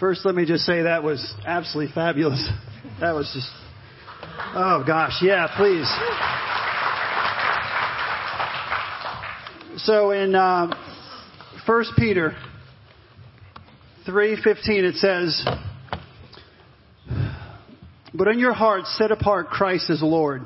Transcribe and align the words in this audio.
First, 0.00 0.24
let 0.24 0.36
me 0.36 0.44
just 0.44 0.64
say 0.64 0.82
that 0.82 1.02
was 1.02 1.34
absolutely 1.46 1.92
fabulous. 1.92 2.48
That 3.00 3.14
was 3.14 3.30
just, 3.32 3.48
oh 4.54 4.82
gosh, 4.84 5.20
yeah, 5.22 5.46
please. 5.56 5.86
So 9.84 10.10
in 10.10 10.34
uh, 10.34 10.74
1 11.64 11.84
Peter 11.96 12.34
3:15 14.06 14.84
it 14.84 14.94
says, 14.96 15.46
"But 18.14 18.28
in 18.28 18.38
your 18.40 18.52
hearts 18.52 18.96
set 18.96 19.12
apart 19.12 19.48
Christ 19.48 19.90
as 19.90 20.02
Lord." 20.02 20.44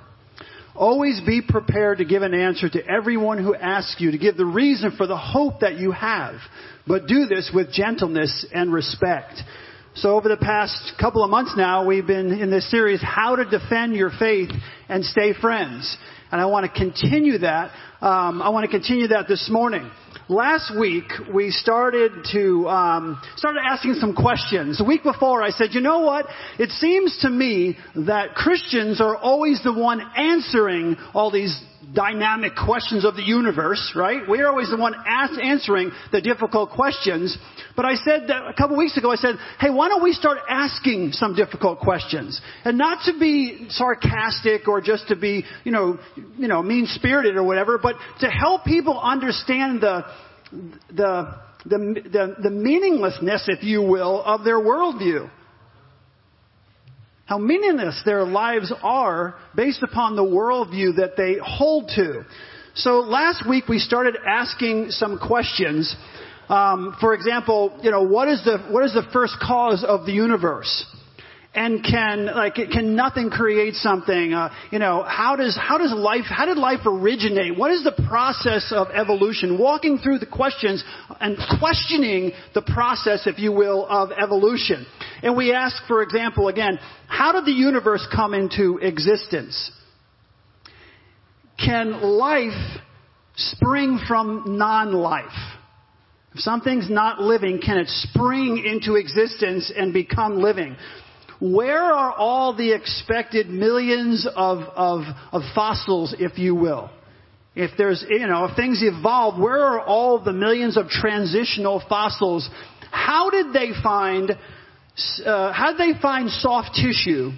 Always 0.83 1.21
be 1.25 1.41
prepared 1.41 1.99
to 1.99 2.05
give 2.05 2.23
an 2.23 2.35
answer 2.35 2.69
to 2.69 2.85
everyone 2.85 3.39
who 3.39 3.55
asks 3.55 4.01
you, 4.01 4.11
to 4.11 4.19
give 4.19 4.37
the 4.37 4.45
reason 4.45 4.91
for 4.97 5.07
the 5.07 5.17
hope 5.17 5.61
that 5.61 5.77
you 5.79 5.93
have. 5.93 6.35
But 6.89 7.07
do 7.07 7.27
this 7.27 7.53
with 7.55 7.73
gentleness 7.73 8.45
and 8.53 8.73
respect. 8.73 9.35
So 9.95 10.17
over 10.17 10.29
the 10.29 10.37
past 10.37 10.95
couple 11.01 11.23
of 11.23 11.31
months 11.31 11.55
now, 11.57 11.87
we've 11.87 12.05
been 12.05 12.33
in 12.33 12.51
this 12.51 12.69
series, 12.69 13.01
How 13.01 13.37
to 13.37 13.45
Defend 13.45 13.95
Your 13.95 14.11
Faith 14.19 14.51
and 14.89 15.05
Stay 15.05 15.35
Friends. 15.35 15.97
And 16.33 16.41
I 16.41 16.47
want 16.47 16.67
to 16.67 16.77
continue 16.77 17.39
that. 17.39 17.71
Um, 18.01 18.43
I 18.43 18.49
want 18.49 18.65
to 18.65 18.71
continue 18.77 19.07
that 19.07 19.29
this 19.29 19.49
morning. 19.49 19.89
Last 20.29 20.73
week 20.79 21.11
we 21.35 21.51
started 21.51 22.13
to 22.33 22.69
um, 22.69 23.21
started 23.37 23.61
asking 23.65 23.95
some 23.95 24.15
questions. 24.15 24.79
The 24.79 24.85
week 24.85 25.03
before 25.03 25.43
I 25.43 25.51
said, 25.51 25.71
you 25.73 25.81
know 25.81 26.01
what? 26.01 26.27
It 26.59 26.71
seems 26.71 27.19
to 27.23 27.31
me 27.31 27.77
that 27.97 28.35
Christians 28.35 29.01
are 29.01 29.17
always 29.17 29.63
the 29.65 29.73
one 29.73 30.01
answering 30.17 30.97
all 31.13 31.31
these 31.31 31.61
dynamic 31.95 32.53
questions 32.55 33.05
of 33.05 33.17
the 33.17 33.23
universe, 33.23 33.93
right? 33.97 34.23
We're 34.29 34.49
always 34.49 34.71
the 34.71 34.77
one 34.77 34.95
ask, 35.07 35.33
answering 35.41 35.91
the 36.11 36.21
difficult 36.21 36.71
questions. 36.71 37.37
But 37.77 37.85
I 37.85 37.95
said 37.97 38.31
a 38.31 38.53
couple 38.55 38.77
weeks 38.77 38.97
ago, 38.97 39.11
I 39.11 39.17
said, 39.17 39.37
hey, 39.59 39.71
why 39.71 39.89
don't 39.89 40.03
we 40.03 40.13
start 40.13 40.39
asking 40.49 41.13
some 41.13 41.35
difficult 41.35 41.81
questions? 41.81 42.41
And 42.65 42.79
not 42.79 43.05
to 43.07 43.19
be 43.19 43.67
sarcastic 43.71 44.69
or 44.69 44.81
just 44.81 45.09
to 45.09 45.17
be, 45.17 45.45
you 45.65 45.73
know, 45.73 45.99
you 46.39 46.49
know, 46.49 46.63
mean 46.63 46.87
spirited 46.87 47.37
or 47.37 47.43
whatever, 47.43 47.79
but 47.79 47.97
to 48.21 48.29
help 48.29 48.65
people 48.65 48.99
understand 48.99 49.81
the, 49.81 50.05
the, 50.91 51.35
the, 51.65 51.79
the, 52.13 52.37
the 52.43 52.51
meaninglessness, 52.51 53.45
if 53.49 53.63
you 53.63 53.83
will, 53.83 54.23
of 54.23 54.45
their 54.45 54.59
worldview 54.59 55.31
how 57.33 57.39
meaningless 57.39 57.99
their 58.05 58.25
lives 58.25 58.71
are 58.83 59.35
based 59.57 59.83
upon 59.83 60.17
the 60.17 60.23
worldview 60.23 60.97
that 60.97 61.17
they 61.17 61.37
hold 61.43 61.89
to. 61.89 62.27
So 62.75 62.99
last 62.99 63.49
week 63.49 63.69
we 63.69 63.79
started 63.79 64.19
asking 64.29 64.91
some 64.91 65.19
questions. 65.19 65.97
Um, 66.51 66.95
for 67.01 67.15
example, 67.15 67.81
you 67.83 67.91
know, 67.91 68.03
what 68.03 68.29
is 68.29 68.45
the 68.45 68.59
what 68.71 68.85
is 68.85 68.93
the 68.93 69.09
first 69.15 69.37
cause 69.41 69.83
of 69.83 70.05
the 70.05 70.13
universe? 70.13 70.85
And 71.55 71.85
can 71.85 72.27
like 72.27 72.55
can 72.55 72.97
nothing 72.97 73.29
create 73.29 73.75
something? 73.75 74.33
Uh, 74.33 74.53
you 74.71 74.79
know 74.79 75.03
how 75.07 75.37
does 75.37 75.59
how 75.61 75.77
does 75.77 75.93
life 75.95 76.25
how 76.25 76.47
did 76.47 76.57
life 76.57 76.81
originate? 76.87 77.59
What 77.59 77.73
is 77.73 77.85
the 77.85 77.93
process 78.09 78.73
of 78.75 78.89
evolution? 78.89 79.59
Walking 79.59 79.99
through 79.99 80.19
the 80.19 80.27
questions 80.27 80.83
and 81.21 81.37
questioning 81.61 82.33
the 82.55 82.63
process 82.63 83.27
if 83.27 83.39
you 83.39 83.53
will 83.53 83.87
of 83.87 84.11
evolution. 84.13 84.87
And 85.23 85.37
we 85.37 85.53
ask 85.53 85.77
for 85.87 86.03
example 86.03 86.49
again 86.49 86.79
how 87.07 87.33
did 87.33 87.45
the 87.45 87.53
universe 87.53 88.07
come 88.15 88.33
into 88.33 88.79
existence? 88.79 89.71
Can 91.59 92.01
life 92.01 92.81
spring 93.37 94.01
from 94.09 94.57
non-life? 94.59 95.27
If 96.35 96.41
something's 96.41 96.89
not 96.89 97.21
living, 97.21 97.61
can 97.61 97.77
it 97.77 97.89
spring 97.89 98.65
into 98.65 98.95
existence 98.95 99.71
and 99.77 99.93
become 99.93 100.39
living? 100.39 100.77
Where 101.43 101.83
are 101.83 102.13
all 102.13 102.55
the 102.55 102.73
expected 102.73 103.49
millions 103.49 104.29
of, 104.37 104.61
of, 104.77 105.03
of 105.33 105.43
fossils, 105.57 106.15
if 106.21 106.39
you 106.39 106.55
will? 106.55 106.89
If 107.57 107.73
there's, 107.77 108.05
you 108.09 108.29
know, 108.29 108.45
if 108.45 108.57
things 108.57 108.81
evolved, 108.81 109.41
where 109.41 109.59
are 109.59 109.81
all 109.81 110.23
the 110.23 110.33
millions 110.33 110.77
of 110.77 110.87
transitional 110.87 111.83
fossils? 111.89 112.49
How 112.93 113.31
did 113.31 113.53
they 113.53 113.71
find, 113.83 114.31
uh, 114.31 115.53
how 115.53 115.73
did 115.77 115.97
they 115.97 116.01
find 116.01 116.31
soft 116.31 116.77
tissue 116.77 117.33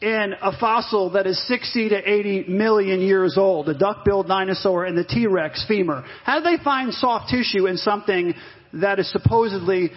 in 0.00 0.34
a 0.40 0.56
fossil 0.60 1.10
that 1.10 1.26
is 1.26 1.48
60 1.48 1.88
to 1.88 2.08
80 2.08 2.44
million 2.48 3.00
years 3.00 3.36
old, 3.36 3.66
the 3.66 3.74
duck-billed 3.74 4.28
dinosaur 4.28 4.84
and 4.84 4.96
the 4.96 5.04
T-Rex 5.04 5.64
femur? 5.66 6.04
How 6.22 6.40
did 6.40 6.60
they 6.60 6.62
find 6.62 6.94
soft 6.94 7.30
tissue 7.30 7.66
in 7.66 7.76
something 7.76 8.34
that 8.74 9.00
is 9.00 9.10
supposedly 9.10 9.90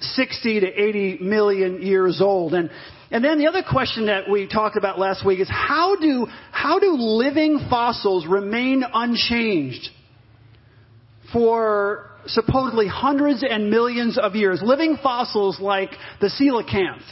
60 0.00 0.60
to 0.60 0.66
80 0.66 1.18
million 1.20 1.82
years 1.82 2.20
old. 2.20 2.54
And, 2.54 2.70
and 3.10 3.24
then 3.24 3.38
the 3.38 3.46
other 3.46 3.62
question 3.68 4.06
that 4.06 4.28
we 4.30 4.46
talked 4.46 4.76
about 4.76 4.98
last 4.98 5.24
week 5.24 5.40
is 5.40 5.48
how 5.50 5.96
do, 5.96 6.26
how 6.50 6.78
do 6.78 6.92
living 6.92 7.66
fossils 7.70 8.26
remain 8.26 8.84
unchanged 8.92 9.88
for 11.32 12.10
supposedly 12.26 12.86
hundreds 12.86 13.44
and 13.48 13.70
millions 13.70 14.18
of 14.18 14.34
years? 14.34 14.60
Living 14.62 14.98
fossils 15.02 15.60
like 15.60 15.90
the 16.20 16.28
coelacanth. 16.28 17.02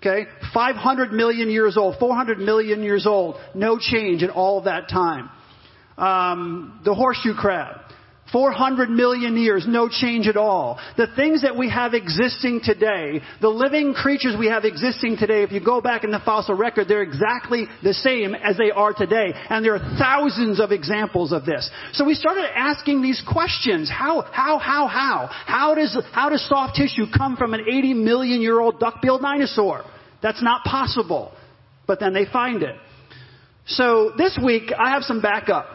Okay? 0.00 0.28
500 0.52 1.12
million 1.12 1.50
years 1.50 1.76
old, 1.76 1.98
400 1.98 2.38
million 2.38 2.82
years 2.82 3.06
old, 3.06 3.36
no 3.54 3.78
change 3.78 4.22
in 4.22 4.30
all 4.30 4.62
that 4.62 4.88
time. 4.88 5.30
Um, 5.96 6.80
the 6.84 6.94
horseshoe 6.94 7.34
crab. 7.34 7.83
400 8.32 8.90
million 8.90 9.36
years, 9.36 9.64
no 9.68 9.88
change 9.88 10.26
at 10.26 10.36
all. 10.36 10.80
The 10.96 11.06
things 11.14 11.42
that 11.42 11.56
we 11.56 11.70
have 11.70 11.94
existing 11.94 12.60
today, 12.64 13.20
the 13.40 13.48
living 13.48 13.94
creatures 13.94 14.34
we 14.38 14.46
have 14.46 14.64
existing 14.64 15.16
today, 15.18 15.42
if 15.42 15.52
you 15.52 15.64
go 15.64 15.80
back 15.80 16.04
in 16.04 16.10
the 16.10 16.20
fossil 16.24 16.54
record, 16.54 16.88
they're 16.88 17.02
exactly 17.02 17.66
the 17.82 17.94
same 17.94 18.34
as 18.34 18.56
they 18.56 18.70
are 18.70 18.92
today. 18.92 19.32
And 19.50 19.64
there 19.64 19.74
are 19.74 19.96
thousands 19.98 20.58
of 20.58 20.72
examples 20.72 21.32
of 21.32 21.44
this. 21.44 21.70
So 21.92 22.04
we 22.04 22.14
started 22.14 22.46
asking 22.56 23.02
these 23.02 23.22
questions. 23.30 23.90
How, 23.90 24.22
how, 24.22 24.58
how, 24.58 24.86
how? 24.86 25.28
How 25.30 25.74
does, 25.74 25.96
how 26.12 26.30
does 26.30 26.46
soft 26.48 26.76
tissue 26.76 27.06
come 27.16 27.36
from 27.36 27.54
an 27.54 27.60
80 27.68 27.94
million 27.94 28.40
year 28.40 28.58
old 28.58 28.80
duck-billed 28.80 29.22
dinosaur? 29.22 29.84
That's 30.22 30.42
not 30.42 30.64
possible. 30.64 31.32
But 31.86 32.00
then 32.00 32.14
they 32.14 32.24
find 32.24 32.62
it. 32.62 32.74
So 33.66 34.12
this 34.16 34.38
week, 34.42 34.72
I 34.76 34.90
have 34.90 35.02
some 35.02 35.20
backup. 35.20 35.66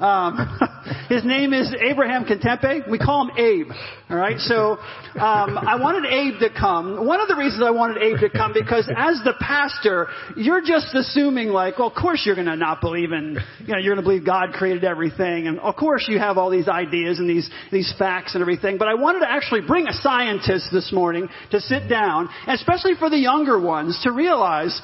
Um, 0.00 0.58
his 1.08 1.24
name 1.24 1.52
is 1.52 1.72
Abraham 1.80 2.24
Contempe. 2.24 2.88
We 2.90 2.98
call 2.98 3.28
him 3.28 3.36
Abe. 3.36 3.70
All 4.10 4.16
right. 4.16 4.38
So 4.38 4.78
um, 5.14 5.56
I 5.58 5.76
wanted 5.80 6.04
Abe 6.10 6.38
to 6.40 6.50
come. 6.50 7.06
One 7.06 7.20
of 7.20 7.28
the 7.28 7.36
reasons 7.36 7.62
I 7.64 7.70
wanted 7.70 8.02
Abe 8.02 8.18
to 8.20 8.30
come 8.30 8.52
because 8.52 8.90
as 8.94 9.20
the 9.24 9.34
pastor, 9.40 10.08
you're 10.36 10.60
just 10.60 10.94
assuming 10.94 11.48
like, 11.48 11.78
well, 11.78 11.88
of 11.88 11.94
course 11.94 12.22
you're 12.26 12.34
going 12.34 12.46
to 12.48 12.56
not 12.56 12.80
believe 12.80 13.12
in, 13.12 13.38
you 13.60 13.72
know, 13.72 13.78
you're 13.78 13.94
going 13.94 14.04
to 14.04 14.08
believe 14.08 14.26
God 14.26 14.52
created 14.52 14.84
everything, 14.84 15.46
and 15.46 15.58
of 15.60 15.76
course 15.76 16.06
you 16.08 16.18
have 16.18 16.36
all 16.36 16.50
these 16.50 16.68
ideas 16.68 17.18
and 17.18 17.28
these 17.28 17.48
these 17.72 17.92
facts 17.98 18.34
and 18.34 18.42
everything. 18.42 18.78
But 18.78 18.88
I 18.88 18.94
wanted 18.94 19.20
to 19.20 19.30
actually 19.30 19.62
bring 19.66 19.86
a 19.86 19.92
scientist 19.92 20.68
this 20.72 20.92
morning 20.92 21.28
to 21.50 21.60
sit 21.60 21.88
down, 21.88 22.28
especially 22.46 22.94
for 22.98 23.08
the 23.08 23.18
younger 23.18 23.58
ones, 23.58 23.98
to 24.04 24.12
realize 24.12 24.80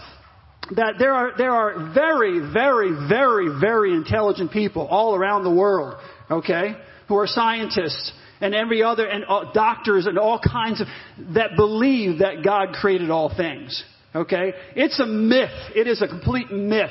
that 0.76 0.94
there 0.98 1.12
are, 1.12 1.32
there 1.36 1.52
are 1.52 1.92
very, 1.92 2.52
very, 2.52 3.08
very, 3.08 3.48
very 3.60 3.92
intelligent 3.92 4.52
people 4.52 4.86
all 4.86 5.14
around 5.14 5.44
the 5.44 5.50
world, 5.50 5.96
okay, 6.30 6.76
who 7.08 7.16
are 7.16 7.26
scientists 7.26 8.12
and 8.40 8.54
every 8.54 8.82
other, 8.82 9.06
and 9.06 9.24
uh, 9.28 9.52
doctors 9.52 10.06
and 10.06 10.18
all 10.18 10.40
kinds 10.40 10.80
of, 10.80 10.86
that 11.34 11.56
believe 11.56 12.20
that 12.20 12.42
God 12.44 12.72
created 12.72 13.10
all 13.10 13.34
things. 13.34 13.84
Okay? 14.14 14.54
It's 14.74 14.98
a 14.98 15.06
myth. 15.06 15.50
It 15.74 15.86
is 15.86 16.02
a 16.02 16.08
complete 16.08 16.50
myth 16.50 16.90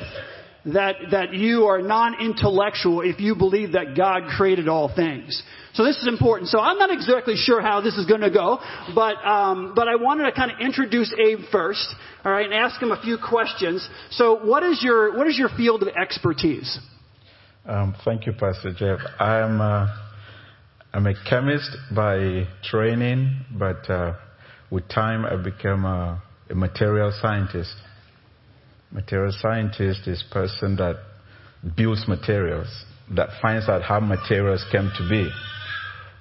that, 0.66 0.96
that 1.12 1.34
you 1.34 1.66
are 1.66 1.82
non-intellectual 1.82 3.02
if 3.02 3.20
you 3.20 3.36
believe 3.36 3.74
that 3.74 3.96
God 3.96 4.24
created 4.36 4.68
all 4.68 4.94
things. 4.94 5.42
So 5.74 5.86
this 5.86 5.98
is 5.98 6.08
important. 6.08 6.50
So 6.50 6.60
I'm 6.60 6.78
not 6.78 6.92
exactly 6.92 7.36
sure 7.36 7.62
how 7.62 7.80
this 7.82 7.96
is 7.96 8.06
going 8.06 8.22
to 8.22 8.32
go, 8.32 8.60
but 8.94 9.16
um, 9.26 9.74
but 9.76 9.88
I 9.88 9.96
wanted 9.96 10.24
to 10.26 10.32
kind 10.32 10.52
of 10.52 10.60
introduce 10.60 11.14
Abe 11.14 11.40
first, 11.52 11.88
all 12.26 12.32
right, 12.32 12.46
and 12.46 12.54
ask 12.54 12.82
him 12.82 12.92
a 12.92 13.02
few 13.02 13.18
questions. 13.18 13.88
So 14.12 14.46
what 14.46 14.64
is 14.64 14.82
your 14.84 15.16
what 15.18 15.28
is 15.28 15.38
your 15.38 15.50
field 15.50 15.84
of 15.84 15.90
expertise? 15.90 16.80
Um, 17.66 17.96
thank 18.04 18.26
you, 18.26 18.34
Pastor 18.34 18.74
Jeff. 18.74 19.00
I'm 19.20 19.62
uh, 19.62 19.88
I'm 20.92 21.06
a 21.06 21.14
chemist 21.30 21.70
by 21.96 22.48
training, 22.64 23.46
but 23.58 23.90
uh, 23.90 24.16
with 24.72 24.90
time 24.90 25.24
I 25.24 25.36
became 25.42 25.86
a, 25.86 26.22
a 26.50 26.56
material 26.56 27.14
scientist. 27.22 27.76
Material 28.92 29.32
scientist 29.32 30.08
is 30.08 30.24
person 30.32 30.76
that 30.78 30.96
builds 31.76 32.08
materials, 32.08 32.68
that 33.16 33.30
finds 33.42 33.70
out 33.70 33.84
how 33.84 34.00
materials 34.00 34.66
came 34.72 34.92
to 34.98 35.10
be. 35.10 35.30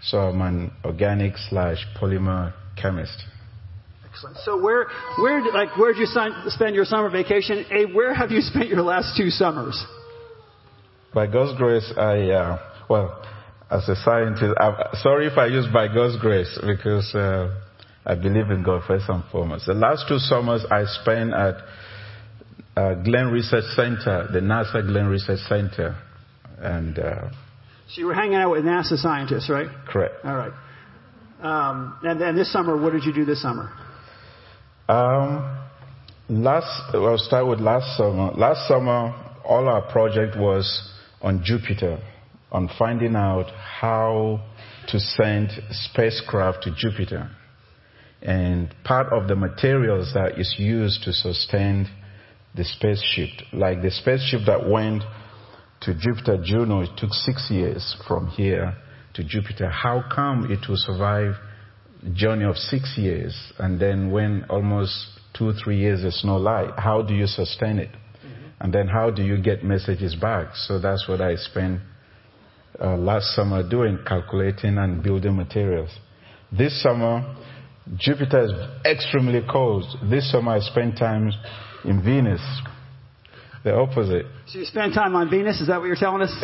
So 0.02 0.18
I'm 0.18 0.40
an 0.42 0.72
organic 0.84 1.34
slash 1.48 1.78
polymer 2.00 2.52
chemist. 2.80 3.24
Excellent. 4.08 4.36
So 4.38 4.60
where, 4.60 4.86
where, 5.18 5.42
like, 5.52 5.76
where 5.76 5.92
did 5.92 6.00
you 6.00 6.06
spend 6.48 6.74
your 6.74 6.84
summer 6.84 7.10
vacation? 7.10 7.64
A, 7.70 7.86
where 7.86 8.14
have 8.14 8.30
you 8.30 8.40
spent 8.42 8.68
your 8.68 8.82
last 8.82 9.16
two 9.16 9.30
summers? 9.30 9.82
By 11.14 11.26
God's 11.26 11.56
grace, 11.58 11.90
I, 11.96 12.30
uh, 12.30 12.58
well, 12.88 13.24
as 13.70 13.88
a 13.88 13.96
scientist, 13.96 14.54
I'm 14.60 14.74
sorry 14.94 15.26
if 15.26 15.38
I 15.38 15.46
use 15.46 15.66
by 15.72 15.88
God's 15.88 16.20
grace 16.20 16.58
because 16.64 17.14
uh, 17.14 17.54
I 18.04 18.14
believe 18.14 18.50
in 18.50 18.62
God 18.62 18.82
first 18.86 19.08
and 19.08 19.24
foremost. 19.32 19.66
The 19.66 19.74
last 19.74 20.04
two 20.08 20.18
summers 20.18 20.64
I 20.70 20.84
spent 20.84 21.32
at 21.32 21.56
uh, 22.78 22.94
Glenn 23.02 23.28
Research 23.28 23.64
Center, 23.74 24.28
the 24.32 24.40
NASA 24.40 24.86
Glenn 24.86 25.06
Research 25.06 25.40
Center, 25.48 25.96
and 26.58 26.98
uh, 26.98 27.28
So 27.88 28.00
you 28.00 28.06
were 28.06 28.14
hanging 28.14 28.36
out 28.36 28.50
with 28.52 28.64
NASA 28.64 28.96
scientists, 28.96 29.50
right? 29.50 29.68
correct. 29.88 30.14
All 30.24 30.36
right. 30.36 30.52
Um, 31.40 31.98
and 32.02 32.20
then 32.20 32.36
this 32.36 32.52
summer, 32.52 32.80
what 32.80 32.92
did 32.92 33.04
you 33.04 33.12
do 33.12 33.24
this 33.24 33.42
summer? 33.42 33.72
Um, 34.88 35.58
last, 36.28 36.94
I'll 36.94 37.18
start 37.18 37.46
with 37.48 37.60
last 37.60 37.96
summer. 37.96 38.32
Last 38.32 38.66
summer, 38.68 39.14
all 39.44 39.68
our 39.68 39.90
project 39.90 40.36
was 40.36 40.64
on 41.20 41.42
Jupiter, 41.44 41.98
on 42.52 42.68
finding 42.78 43.16
out 43.16 43.50
how 43.80 44.44
to 44.88 44.98
send 45.00 45.50
spacecraft 45.70 46.64
to 46.64 46.74
Jupiter. 46.76 47.30
And 48.22 48.74
part 48.84 49.12
of 49.12 49.28
the 49.28 49.36
materials 49.36 50.12
that 50.14 50.38
is 50.40 50.56
used 50.58 51.04
to 51.04 51.12
sustain 51.12 51.88
the 52.58 52.64
spaceship, 52.64 53.30
like 53.52 53.80
the 53.80 53.90
spaceship 53.90 54.40
that 54.46 54.68
went 54.68 55.04
to 55.82 55.94
Jupiter 55.94 56.42
Juno, 56.44 56.80
it 56.82 56.90
took 56.96 57.12
six 57.12 57.46
years 57.50 57.96
from 58.06 58.26
here 58.26 58.76
to 59.14 59.22
Jupiter. 59.22 59.70
How 59.70 60.02
come 60.12 60.50
it 60.50 60.68
will 60.68 60.76
survive 60.76 61.36
a 62.04 62.10
journey 62.10 62.44
of 62.44 62.56
six 62.56 62.94
years 62.98 63.34
and 63.58 63.80
then 63.80 64.10
when 64.10 64.44
almost 64.50 64.92
two, 65.36 65.52
three 65.52 65.78
years 65.78 66.02
there's 66.02 66.22
no 66.24 66.36
light? 66.36 66.72
How 66.76 67.00
do 67.00 67.14
you 67.14 67.26
sustain 67.26 67.78
it? 67.78 67.90
And 68.60 68.72
then 68.72 68.88
how 68.88 69.10
do 69.10 69.22
you 69.22 69.40
get 69.40 69.62
messages 69.62 70.16
back? 70.16 70.56
So 70.56 70.80
that's 70.80 71.08
what 71.08 71.20
I 71.20 71.36
spent 71.36 71.80
uh, 72.82 72.96
last 72.96 73.36
summer 73.36 73.68
doing, 73.68 74.00
calculating 74.04 74.78
and 74.78 75.00
building 75.00 75.36
materials. 75.36 75.90
This 76.50 76.82
summer, 76.82 77.36
Jupiter 77.96 78.46
is 78.46 78.52
extremely 78.84 79.42
cold. 79.48 79.84
This 80.10 80.30
summer 80.32 80.56
I 80.56 80.58
spent 80.58 80.98
time 80.98 81.30
in 81.84 82.02
Venus. 82.02 82.40
The 83.64 83.74
opposite. 83.74 84.26
So 84.46 84.58
you 84.60 84.64
spend 84.64 84.94
time 84.94 85.14
on 85.14 85.28
Venus? 85.28 85.60
Is 85.60 85.66
that 85.66 85.78
what 85.80 85.86
you're 85.86 85.96
telling 85.96 86.22
us? 86.22 86.32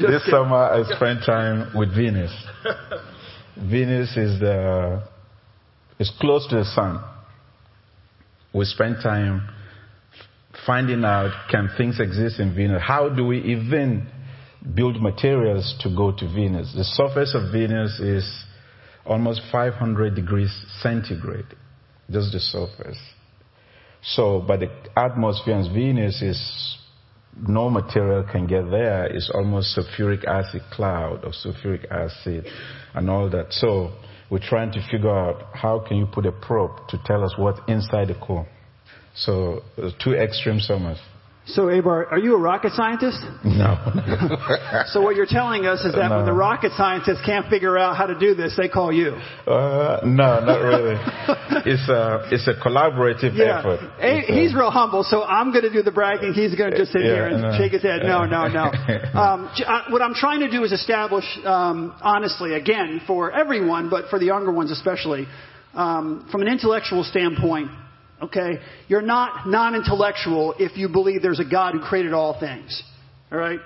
this 0.00 0.24
summer 0.30 0.56
I 0.56 0.84
spent 0.94 1.24
time 1.26 1.76
with 1.76 1.94
Venus. 1.94 2.32
Venus 3.56 4.16
is 4.16 4.38
the 4.40 5.02
is 5.98 6.12
close 6.20 6.46
to 6.48 6.56
the 6.56 6.64
sun. 6.64 7.02
We 8.54 8.64
spent 8.64 9.02
time 9.02 9.48
finding 10.64 11.04
out 11.04 11.48
can 11.50 11.70
things 11.76 12.00
exist 12.00 12.38
in 12.40 12.54
Venus? 12.54 12.82
How 12.82 13.08
do 13.08 13.24
we 13.24 13.38
even 13.40 14.06
build 14.74 15.00
materials 15.02 15.74
to 15.80 15.94
go 15.94 16.12
to 16.12 16.32
Venus? 16.32 16.72
The 16.76 16.84
surface 16.84 17.34
of 17.34 17.52
Venus 17.52 17.98
is 18.00 18.44
almost 19.04 19.42
500 19.50 20.14
degrees 20.14 20.54
centigrade, 20.80 21.46
just 22.10 22.32
the 22.32 22.40
surface. 22.40 22.98
So, 24.02 24.44
but 24.46 24.60
the 24.60 24.70
atmosphere 24.96 25.54
on 25.54 25.72
Venus 25.74 26.22
is 26.22 26.78
no 27.46 27.70
material 27.70 28.24
can 28.30 28.46
get 28.46 28.70
there. 28.70 29.06
It's 29.06 29.30
almost 29.32 29.76
sulfuric 29.76 30.24
acid 30.24 30.62
cloud 30.72 31.24
of 31.24 31.32
sulfuric 31.32 31.90
acid 31.90 32.46
and 32.94 33.10
all 33.10 33.28
that. 33.30 33.52
So 33.52 33.92
we're 34.30 34.40
trying 34.40 34.72
to 34.72 34.86
figure 34.90 35.10
out 35.10 35.54
how 35.54 35.84
can 35.86 35.96
you 35.96 36.06
put 36.06 36.26
a 36.26 36.32
probe 36.32 36.88
to 36.88 36.98
tell 37.04 37.24
us 37.24 37.34
what's 37.38 37.60
inside 37.68 38.08
the 38.08 38.14
core. 38.14 38.46
So 39.14 39.62
uh, 39.76 39.90
two 40.02 40.14
extreme 40.14 40.60
summers. 40.60 40.98
So, 41.48 41.62
Abar, 41.66 42.10
are 42.12 42.18
you 42.18 42.34
a 42.34 42.38
rocket 42.38 42.72
scientist? 42.72 43.18
No. 43.44 43.76
So 44.92 45.00
what 45.02 45.16
you're 45.16 45.26
telling 45.26 45.66
us 45.66 45.80
is 45.84 45.94
that 45.94 46.10
when 46.10 46.24
the 46.24 46.32
rocket 46.32 46.72
scientists 46.76 47.20
can't 47.26 47.46
figure 47.50 47.76
out 47.76 47.96
how 47.96 48.06
to 48.06 48.18
do 48.18 48.34
this, 48.34 48.54
they 48.56 48.68
call 48.68 48.92
you. 48.92 49.10
uh, 49.46 50.00
no, 50.04 50.40
not 50.40 50.60
really. 50.62 50.96
It's 51.66 51.88
a 51.88 52.28
it's 52.30 52.46
a 52.48 52.54
collaborative 52.54 53.34
Yeah. 53.34 53.58
effort. 53.58 53.80
A- 54.00 54.18
It's 54.20 54.30
a- 54.30 54.32
he's 54.32 54.54
real 54.54 54.70
humble, 54.70 55.02
so 55.04 55.24
I'm 55.24 55.50
going 55.52 55.64
to 55.64 55.72
do 55.72 55.82
the 55.82 55.90
bragging. 55.90 56.32
He's 56.32 56.54
going 56.54 56.70
to 56.70 56.76
just 56.78 56.92
sit 56.92 57.02
Yeah, 57.02 57.14
here 57.14 57.26
and 57.26 57.42
no. 57.42 57.58
shake 57.58 57.72
his 57.72 57.82
head. 57.82 58.02
No, 58.04 58.24
no, 58.24 58.46
no. 58.48 58.70
Um, 59.24 59.50
j- 59.56 59.64
uh, 59.64 59.82
what 59.90 60.00
I'm 60.00 60.14
trying 60.14 60.40
to 60.40 60.50
do 60.50 60.64
is 60.64 60.72
establish, 60.72 61.26
um, 61.44 61.92
honestly, 62.00 62.54
again, 62.54 63.00
for 63.06 63.32
everyone, 63.32 63.88
but 63.90 64.08
for 64.10 64.18
the 64.18 64.26
younger 64.26 64.52
ones 64.52 64.70
especially, 64.70 65.26
um, 65.74 66.26
from 66.30 66.40
an 66.42 66.48
intellectual 66.48 67.04
standpoint, 67.04 67.70
okay, 68.22 68.58
you're 68.88 69.02
not 69.02 69.48
non-intellectual 69.48 70.54
if 70.58 70.76
you 70.76 70.88
believe 70.88 71.22
there's 71.22 71.40
a 71.40 71.48
God 71.48 71.74
who 71.74 71.80
created 71.80 72.12
all 72.12 72.38
things. 72.38 72.82
All 73.30 73.38
right? 73.38 73.60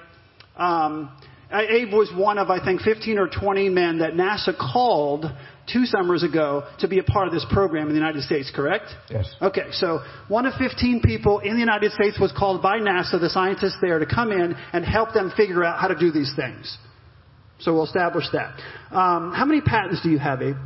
Um, 0.57 1.11
Abe 1.53 1.93
was 1.93 2.11
one 2.17 2.39
of, 2.39 2.51
I 2.51 2.65
think, 2.65 2.81
15 2.81 3.19
or 3.19 3.29
20 3.29 3.69
men 3.69 3.99
that 3.99 4.15
NASA 4.15 4.57
called 4.57 5.27
two 5.71 5.85
summers 5.85 6.23
ago 6.23 6.65
to 6.81 6.89
be 6.89 6.99
a 6.99 7.03
part 7.03 7.29
of 7.29 7.35
this 7.35 7.45
program 7.51 7.89
in 7.89 7.91
the 7.91 7.99
United 7.99 8.23
States, 8.23 8.51
correct? 8.55 8.87
Yes. 9.11 9.33
Okay, 9.41 9.67
so 9.73 10.01
one 10.29 10.47
of 10.47 10.55
15 10.55 11.03
people 11.03 11.41
in 11.41 11.55
the 11.55 11.61
United 11.61 11.93
States 11.93 12.19
was 12.19 12.33
called 12.37 12.63
by 12.63 12.79
NASA, 12.79 13.21
the 13.21 13.29
scientists 13.29 13.77
there, 13.81 13.99
to 13.99 14.07
come 14.07 14.33
in 14.33 14.55
and 14.73 14.85
help 14.85 15.13
them 15.13 15.33
figure 15.37 15.63
out 15.63 15.79
how 15.79 15.89
to 15.89 15.95
do 15.95 16.11
these 16.11 16.33
things. 16.35 16.77
So 17.61 17.75
we'll 17.75 17.85
establish 17.85 18.25
that. 18.33 18.59
Um, 18.91 19.33
how 19.33 19.45
many 19.45 19.61
patents 19.61 20.03
do 20.03 20.11
you 20.11 20.19
have, 20.19 20.43
Abe? 20.43 20.57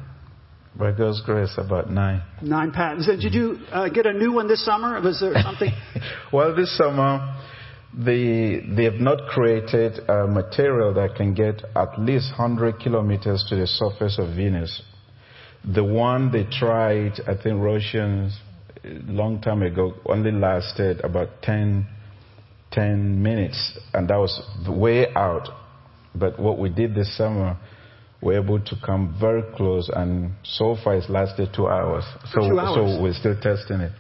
By 0.78 0.93
God's 0.93 1.23
grace, 1.23 1.55
about 1.56 1.90
nine. 1.90 2.23
Nine 2.43 2.70
patents. 2.70 3.08
And 3.08 3.20
did 3.20 3.32
you 3.32 3.58
uh, 3.73 3.88
get 3.88 4.05
a 4.05 4.12
new 4.12 4.32
one 4.32 4.46
this 4.46 4.62
summer? 4.62 5.00
Was 5.00 5.20
there 5.20 5.32
something? 5.43 5.70
well, 6.32 6.55
this 6.55 6.76
summer, 6.76 7.34
they, 7.96 8.61
they 8.76 8.84
have 8.84 9.00
not 9.00 9.26
created 9.28 9.99
a 10.06 10.26
material 10.26 10.93
that 10.93 11.14
can 11.17 11.32
get 11.32 11.62
at 11.75 11.99
least 11.99 12.31
100 12.37 12.78
kilometers 12.78 13.46
to 13.49 13.56
the 13.56 13.67
surface 13.67 14.19
of 14.19 14.37
Venus. 14.37 14.82
The 15.64 15.82
one 15.82 16.31
they 16.31 16.44
tried, 16.44 17.20
I 17.26 17.43
think 17.43 17.62
Russians, 17.62 18.38
a 18.84 19.11
long 19.11 19.40
time 19.40 19.62
ago, 19.62 19.94
only 20.05 20.31
lasted 20.31 21.00
about 21.00 21.40
10, 21.43 21.87
10 22.72 23.22
minutes, 23.22 23.79
and 23.94 24.08
that 24.11 24.17
was 24.17 24.43
way 24.69 25.06
out. 25.14 25.49
But 26.14 26.38
what 26.38 26.58
we 26.58 26.69
did 26.69 26.94
this 26.94 27.17
summer, 27.17 27.56
we're 28.23 28.41
able 28.43 28.59
to 28.61 28.77
come 28.85 29.15
very 29.21 29.43
close, 29.57 29.91
and 29.95 30.33
so 30.43 30.77
far 30.83 30.97
it's 30.97 31.09
lasted 31.09 31.51
two 31.55 31.69
hours. 31.69 32.05
So, 32.33 32.49
two 32.49 32.59
hours. 32.59 32.97
so 32.97 33.03
we're 33.03 33.13
still 33.15 33.39
testing 33.41 33.81
it. 33.81 33.93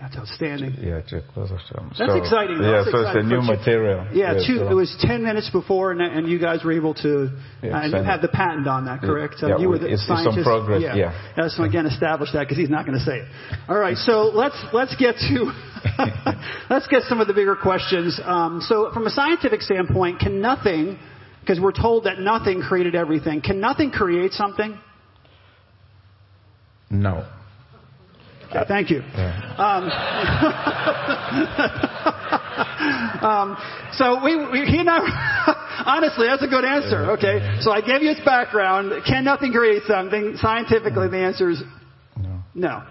That's 0.00 0.14
outstanding. 0.18 0.76
Yeah, 0.78 1.00
to 1.00 1.22
close. 1.32 1.48
That's 1.48 1.96
so, 1.96 2.16
exciting. 2.20 2.58
though. 2.58 2.68
Yeah, 2.68 2.84
That's 2.84 2.90
so 2.92 2.98
it's 3.00 3.06
a 3.16 3.18
exciting. 3.24 3.28
new 3.30 3.40
two- 3.40 3.46
material. 3.46 4.06
Yeah, 4.12 4.34
two, 4.34 4.58
so- 4.58 4.68
it 4.68 4.74
was 4.74 4.94
10 5.00 5.22
minutes 5.24 5.48
before, 5.48 5.90
and, 5.90 6.02
and 6.02 6.28
you 6.28 6.38
guys 6.38 6.62
were 6.62 6.72
able 6.72 6.92
to, 7.00 7.30
Yeah, 7.62 7.80
and 7.82 7.92
you 7.94 8.02
had 8.02 8.20
the 8.20 8.28
patent 8.28 8.68
on 8.68 8.84
that, 8.84 9.00
correct? 9.00 9.36
Yeah, 9.40 9.56
you 9.56 9.70
were 9.70 9.78
the 9.78 9.86
it's- 9.86 10.04
it's 10.06 10.22
some 10.24 10.42
progress, 10.44 10.82
Yeah. 10.82 10.96
yeah. 10.96 11.12
Let's 11.38 11.58
again 11.58 11.86
establish 11.86 12.30
that 12.32 12.40
because 12.40 12.58
he's 12.58 12.68
not 12.68 12.84
going 12.84 12.98
to 12.98 13.04
say 13.04 13.20
it. 13.20 13.28
All 13.70 13.78
right, 13.78 13.96
so 13.96 14.24
let's 14.34 14.58
let's 14.74 14.94
get 14.96 15.16
to 15.16 15.52
let's 16.70 16.86
get 16.88 17.04
some 17.04 17.20
of 17.22 17.26
the 17.26 17.32
bigger 17.34 17.56
questions. 17.56 18.20
Um, 18.22 18.60
so, 18.60 18.90
from 18.92 19.06
a 19.06 19.10
scientific 19.10 19.62
standpoint, 19.62 20.18
can 20.20 20.42
nothing, 20.42 20.98
because 21.46 21.60
we're 21.60 21.70
told 21.70 22.04
that 22.04 22.18
nothing 22.18 22.60
created 22.60 22.96
everything, 22.96 23.40
can 23.40 23.60
nothing 23.60 23.92
create 23.92 24.32
something? 24.32 24.76
No. 26.90 27.24
Okay, 28.48 28.64
thank 28.66 28.90
you. 28.90 28.98
Um, 28.98 29.90
um, 33.22 33.56
so 33.92 34.24
we, 34.24 34.36
we, 34.36 34.66
he 34.66 34.78
and 34.78 34.90
I, 34.90 35.82
honestly, 35.86 36.26
that's 36.26 36.42
a 36.42 36.48
good 36.48 36.64
answer. 36.64 37.12
Okay, 37.12 37.58
so 37.60 37.70
I 37.70 37.80
gave 37.80 38.02
you 38.02 38.14
his 38.14 38.24
background. 38.24 38.92
Can 39.06 39.24
nothing 39.24 39.52
create 39.52 39.84
something? 39.86 40.34
Scientifically, 40.36 41.08
the 41.08 41.18
answer 41.18 41.50
is 41.50 41.62
No. 42.16 42.42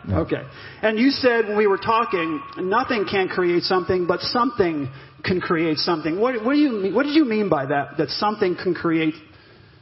no. 0.08 0.20
Okay. 0.22 0.44
And 0.82 0.98
you 1.00 1.10
said 1.10 1.48
when 1.48 1.58
we 1.58 1.68
were 1.68 1.78
talking, 1.78 2.42
nothing 2.58 3.06
can 3.10 3.28
create 3.28 3.64
something, 3.64 4.08
but 4.08 4.22
something 4.22 4.90
can 5.26 5.42
create 5.42 5.78
something. 5.80 6.20
What, 6.20 6.44
what 6.46 6.54
do 6.54 6.60
you 6.60 6.72
mean? 6.72 6.94
What 6.94 7.04
did 7.04 7.16
you 7.16 7.26
mean 7.26 7.50
by 7.50 7.66
that? 7.66 7.98
That 7.98 8.10
something 8.10 8.56
can 8.56 8.74
create, 8.74 9.16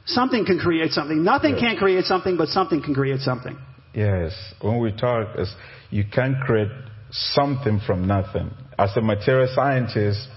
something 0.05 0.45
can 0.45 0.59
create 0.59 0.91
something. 0.91 1.23
Nothing 1.23 1.53
Yes. 1.53 1.62
can 1.62 1.77
create 1.77 2.05
something, 2.05 2.38
but 2.38 2.47
something 2.47 2.81
can 2.81 2.93
create 2.93 3.19
something. 3.19 3.57
Yes. 3.93 4.31
When 4.62 4.79
we 4.79 4.91
talk, 4.91 5.38
is 5.38 5.53
you 5.89 6.05
can 6.05 6.39
create 6.45 6.69
something 7.12 7.79
from 7.85 8.07
nothing. 8.07 8.51
As 8.79 8.95
a 8.97 9.01
material 9.01 9.50
scientist, 9.53 10.27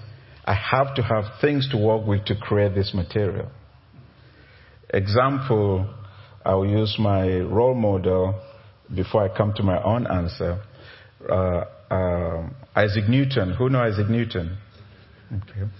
I 0.45 0.55
have 0.55 0.95
to 0.97 1.03
have 1.03 1.25
things 1.41 1.69
to 1.71 1.79
work 1.79 2.07
with 2.07 2.25
to 2.27 2.37
create 2.37 2.75
this 2.75 2.93
material. 2.95 3.49
Example, 4.91 5.89
I'll 6.45 6.67
use 6.67 6.97
my 6.99 7.39
role 7.39 7.75
model 7.75 8.41
before 8.95 9.25
I 9.25 9.37
come 9.37 9.53
to 9.57 9.63
my 9.63 9.83
own 9.83 10.07
answer. 10.07 10.63
Uh, 11.29 11.65
um, 11.91 12.55
Isaac 12.75 13.09
Newton. 13.09 13.55
Who 13.55 13.69
know 13.69 13.81
Isaac 13.81 14.09
Newton? 14.09 14.59
Okay. 15.33 15.71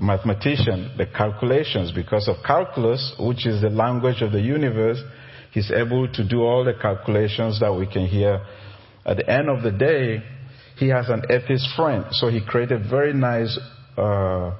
Mathematician, 0.00 0.92
the 0.98 1.06
calculations, 1.06 1.92
because 1.92 2.28
of 2.28 2.36
calculus, 2.44 3.14
which 3.18 3.46
is 3.46 3.62
the 3.62 3.70
language 3.70 4.20
of 4.20 4.32
the 4.32 4.40
universe, 4.40 4.98
he's 5.52 5.70
able 5.70 6.08
to 6.12 6.28
do 6.28 6.42
all 6.42 6.64
the 6.64 6.74
calculations 6.74 7.60
that 7.60 7.72
we 7.72 7.86
can 7.86 8.06
hear. 8.06 8.44
At 9.06 9.16
the 9.18 9.30
end 9.30 9.48
of 9.48 9.62
the 9.62 9.70
day, 9.70 10.22
he 10.76 10.88
has 10.88 11.08
an 11.08 11.22
atheist 11.30 11.68
friend, 11.76 12.04
so 12.10 12.28
he 12.28 12.44
created 12.44 12.88
very 12.90 13.14
nice 13.14 13.58
uh, 13.96 14.54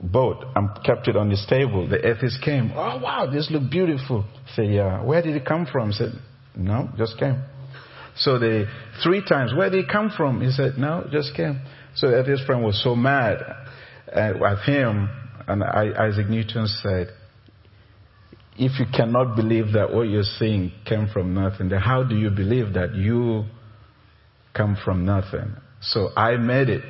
boat 0.00 0.44
and 0.54 0.68
kept 0.84 1.08
it 1.08 1.16
on 1.16 1.30
his 1.30 1.44
table. 1.48 1.88
The 1.88 2.06
atheist 2.06 2.42
came. 2.42 2.72
Oh 2.74 3.00
wow, 3.02 3.28
this 3.32 3.50
look 3.50 3.70
beautiful. 3.70 4.24
Say, 4.54 4.66
yeah. 4.66 5.02
Where 5.02 5.22
did 5.22 5.34
it 5.34 5.44
come 5.44 5.66
from? 5.66 5.92
Said, 5.92 6.12
no, 6.54 6.90
just 6.96 7.18
came. 7.18 7.42
So 8.16 8.38
they 8.38 8.64
three 9.02 9.24
times. 9.24 9.54
Where 9.54 9.70
did 9.70 9.84
it 9.84 9.90
come 9.90 10.10
from? 10.16 10.40
He 10.40 10.50
said, 10.50 10.78
no, 10.78 11.06
just 11.10 11.34
came. 11.34 11.60
So 11.96 12.10
the 12.10 12.20
atheist 12.20 12.44
friend 12.44 12.62
was 12.62 12.82
so 12.82 12.94
mad 12.94 13.38
at, 14.08 14.36
at 14.36 14.58
him, 14.64 15.08
and 15.48 15.64
Isaac 15.64 16.28
Newton 16.28 16.66
said, 16.66 17.08
if 18.58 18.78
you 18.78 18.86
cannot 18.94 19.36
believe 19.36 19.72
that 19.72 19.92
what 19.92 20.02
you're 20.02 20.22
seeing 20.22 20.72
came 20.86 21.08
from 21.08 21.34
nothing, 21.34 21.68
then 21.68 21.80
how 21.80 22.02
do 22.02 22.16
you 22.16 22.30
believe 22.30 22.74
that 22.74 22.94
you 22.94 23.44
come 24.54 24.76
from 24.82 25.04
nothing? 25.04 25.56
So 25.80 26.08
I 26.16 26.36
made 26.36 26.68
it. 26.68 26.82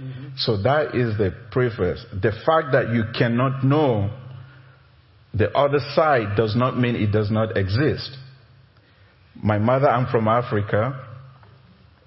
Mm-hmm. 0.00 0.28
So 0.36 0.62
that 0.62 0.94
is 0.94 1.18
the 1.18 1.34
preface. 1.50 2.04
The 2.12 2.32
fact 2.46 2.72
that 2.72 2.92
you 2.94 3.04
cannot 3.16 3.64
know 3.64 4.10
the 5.34 5.50
other 5.56 5.80
side 5.94 6.36
does 6.36 6.56
not 6.56 6.78
mean 6.78 6.96
it 6.96 7.12
does 7.12 7.30
not 7.30 7.56
exist. 7.56 8.16
My 9.34 9.58
mother, 9.58 9.88
I'm 9.88 10.10
from 10.10 10.28
Africa, 10.28 11.08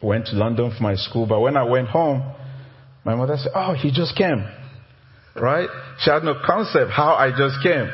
went 0.02 0.28
to 0.28 0.36
London 0.36 0.72
for 0.75 0.84
my 0.84 0.96
school, 0.96 1.25
but 1.25 1.40
when 1.40 1.58
I 1.58 1.64
went 1.64 1.88
home, 1.88 2.35
my 3.05 3.15
mother 3.15 3.38
said, 3.38 3.51
Oh, 3.55 3.74
he 3.74 3.91
just 3.91 4.17
came. 4.17 4.43
Right? 5.35 5.69
She 6.00 6.09
had 6.09 6.24
no 6.24 6.35
concept 6.45 6.91
how 6.91 7.13
I 7.13 7.29
just 7.29 7.62
came. 7.63 7.89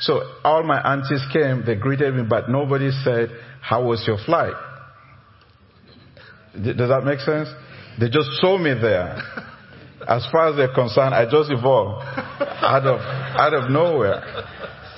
So 0.00 0.20
all 0.44 0.62
my 0.62 0.80
aunties 0.92 1.22
came, 1.32 1.64
they 1.64 1.74
greeted 1.74 2.14
me, 2.14 2.24
but 2.28 2.48
nobody 2.48 2.90
said, 3.04 3.30
How 3.60 3.84
was 3.84 4.02
your 4.06 4.18
flight? 4.24 4.54
Does 6.54 6.88
that 6.88 7.02
make 7.04 7.20
sense? 7.20 7.48
They 8.00 8.08
just 8.08 8.28
saw 8.40 8.56
me 8.56 8.72
there. 8.74 9.22
As 10.08 10.26
far 10.30 10.50
as 10.50 10.56
they're 10.56 10.74
concerned, 10.74 11.14
I 11.14 11.24
just 11.24 11.50
evolved 11.50 12.04
out 12.06 12.86
of, 12.86 13.00
out 13.00 13.54
of 13.54 13.70
nowhere. 13.70 14.22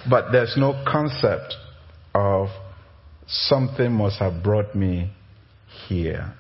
But 0.08 0.30
there's 0.30 0.54
no 0.56 0.84
concept 0.86 1.54
of 2.14 2.48
something 3.26 3.92
must 3.92 4.18
have 4.18 4.42
brought 4.42 4.74
me 4.74 5.10
here. 5.88 6.34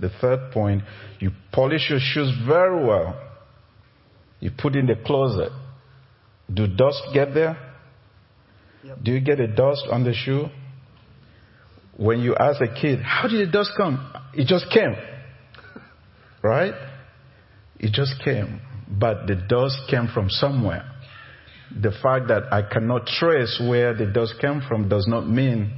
The 0.00 0.10
third 0.20 0.52
point, 0.52 0.82
you 1.20 1.30
polish 1.52 1.88
your 1.88 2.00
shoes 2.00 2.32
very 2.46 2.84
well. 2.84 3.20
You 4.40 4.50
put 4.56 4.76
in 4.76 4.86
the 4.86 4.96
closet. 4.96 5.52
Do 6.52 6.66
dust 6.66 7.02
get 7.14 7.32
there? 7.32 7.56
Yep. 8.82 8.98
Do 9.02 9.12
you 9.12 9.20
get 9.20 9.40
a 9.40 9.46
dust 9.46 9.86
on 9.90 10.04
the 10.04 10.12
shoe? 10.12 10.46
When 11.96 12.20
you 12.20 12.34
ask 12.36 12.60
a 12.60 12.74
kid, 12.74 13.00
how 13.00 13.28
did 13.28 13.48
the 13.48 13.50
dust 13.50 13.70
come? 13.76 14.12
It 14.34 14.46
just 14.46 14.66
came. 14.72 14.94
Right? 16.42 16.74
It 17.78 17.92
just 17.92 18.22
came. 18.22 18.60
But 18.86 19.26
the 19.26 19.34
dust 19.34 19.78
came 19.88 20.08
from 20.12 20.28
somewhere. 20.28 20.84
The 21.80 21.90
fact 22.02 22.28
that 22.28 22.52
I 22.52 22.60
cannot 22.70 23.06
trace 23.06 23.58
where 23.66 23.94
the 23.94 24.04
dust 24.04 24.34
came 24.42 24.60
from 24.68 24.90
does 24.90 25.06
not 25.08 25.26
mean 25.26 25.72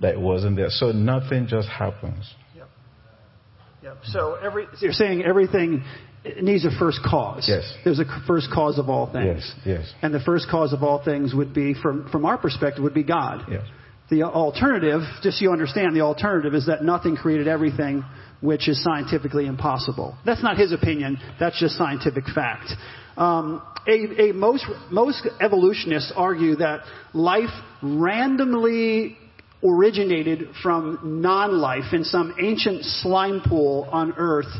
that 0.00 0.14
it 0.14 0.20
wasn't 0.20 0.56
there. 0.56 0.68
So 0.70 0.92
nothing 0.92 1.48
just 1.48 1.68
happens. 1.68 2.32
Yep. 3.82 3.94
Yep. 3.94 4.04
So 4.04 4.34
every, 4.34 4.66
so 4.74 4.78
you're 4.80 4.92
saying 4.92 5.24
everything 5.24 5.84
needs 6.40 6.64
a 6.64 6.70
first 6.78 7.00
cause. 7.04 7.46
Yes. 7.48 7.64
There's 7.84 7.98
a 7.98 8.04
first 8.26 8.48
cause 8.52 8.78
of 8.78 8.88
all 8.88 9.12
things. 9.12 9.52
Yes. 9.64 9.80
Yes. 9.80 9.92
And 10.02 10.14
the 10.14 10.20
first 10.20 10.48
cause 10.48 10.72
of 10.72 10.82
all 10.82 11.02
things 11.04 11.34
would 11.34 11.52
be, 11.52 11.74
from 11.74 12.08
from 12.10 12.24
our 12.24 12.38
perspective, 12.38 12.82
would 12.82 12.94
be 12.94 13.02
God. 13.02 13.44
Yes. 13.50 13.62
The 14.10 14.24
alternative, 14.24 15.00
just 15.22 15.38
so 15.38 15.44
you 15.44 15.52
understand, 15.52 15.96
the 15.96 16.02
alternative 16.02 16.54
is 16.54 16.66
that 16.66 16.84
nothing 16.84 17.16
created 17.16 17.48
everything, 17.48 18.04
which 18.40 18.68
is 18.68 18.82
scientifically 18.82 19.46
impossible. 19.46 20.18
That's 20.26 20.42
not 20.42 20.58
his 20.58 20.72
opinion. 20.72 21.18
That's 21.40 21.58
just 21.58 21.76
scientific 21.76 22.24
fact. 22.34 22.70
Um, 23.16 23.62
a, 23.86 24.28
a 24.30 24.32
most 24.32 24.66
most 24.90 25.26
evolutionists 25.40 26.12
argue 26.14 26.56
that 26.56 26.82
life 27.14 27.50
randomly 27.82 29.16
originated 29.64 30.48
from 30.62 31.20
non-life 31.22 31.92
in 31.92 32.04
some 32.04 32.34
ancient 32.40 32.84
slime 32.84 33.42
pool 33.46 33.88
on 33.90 34.14
Earth. 34.16 34.52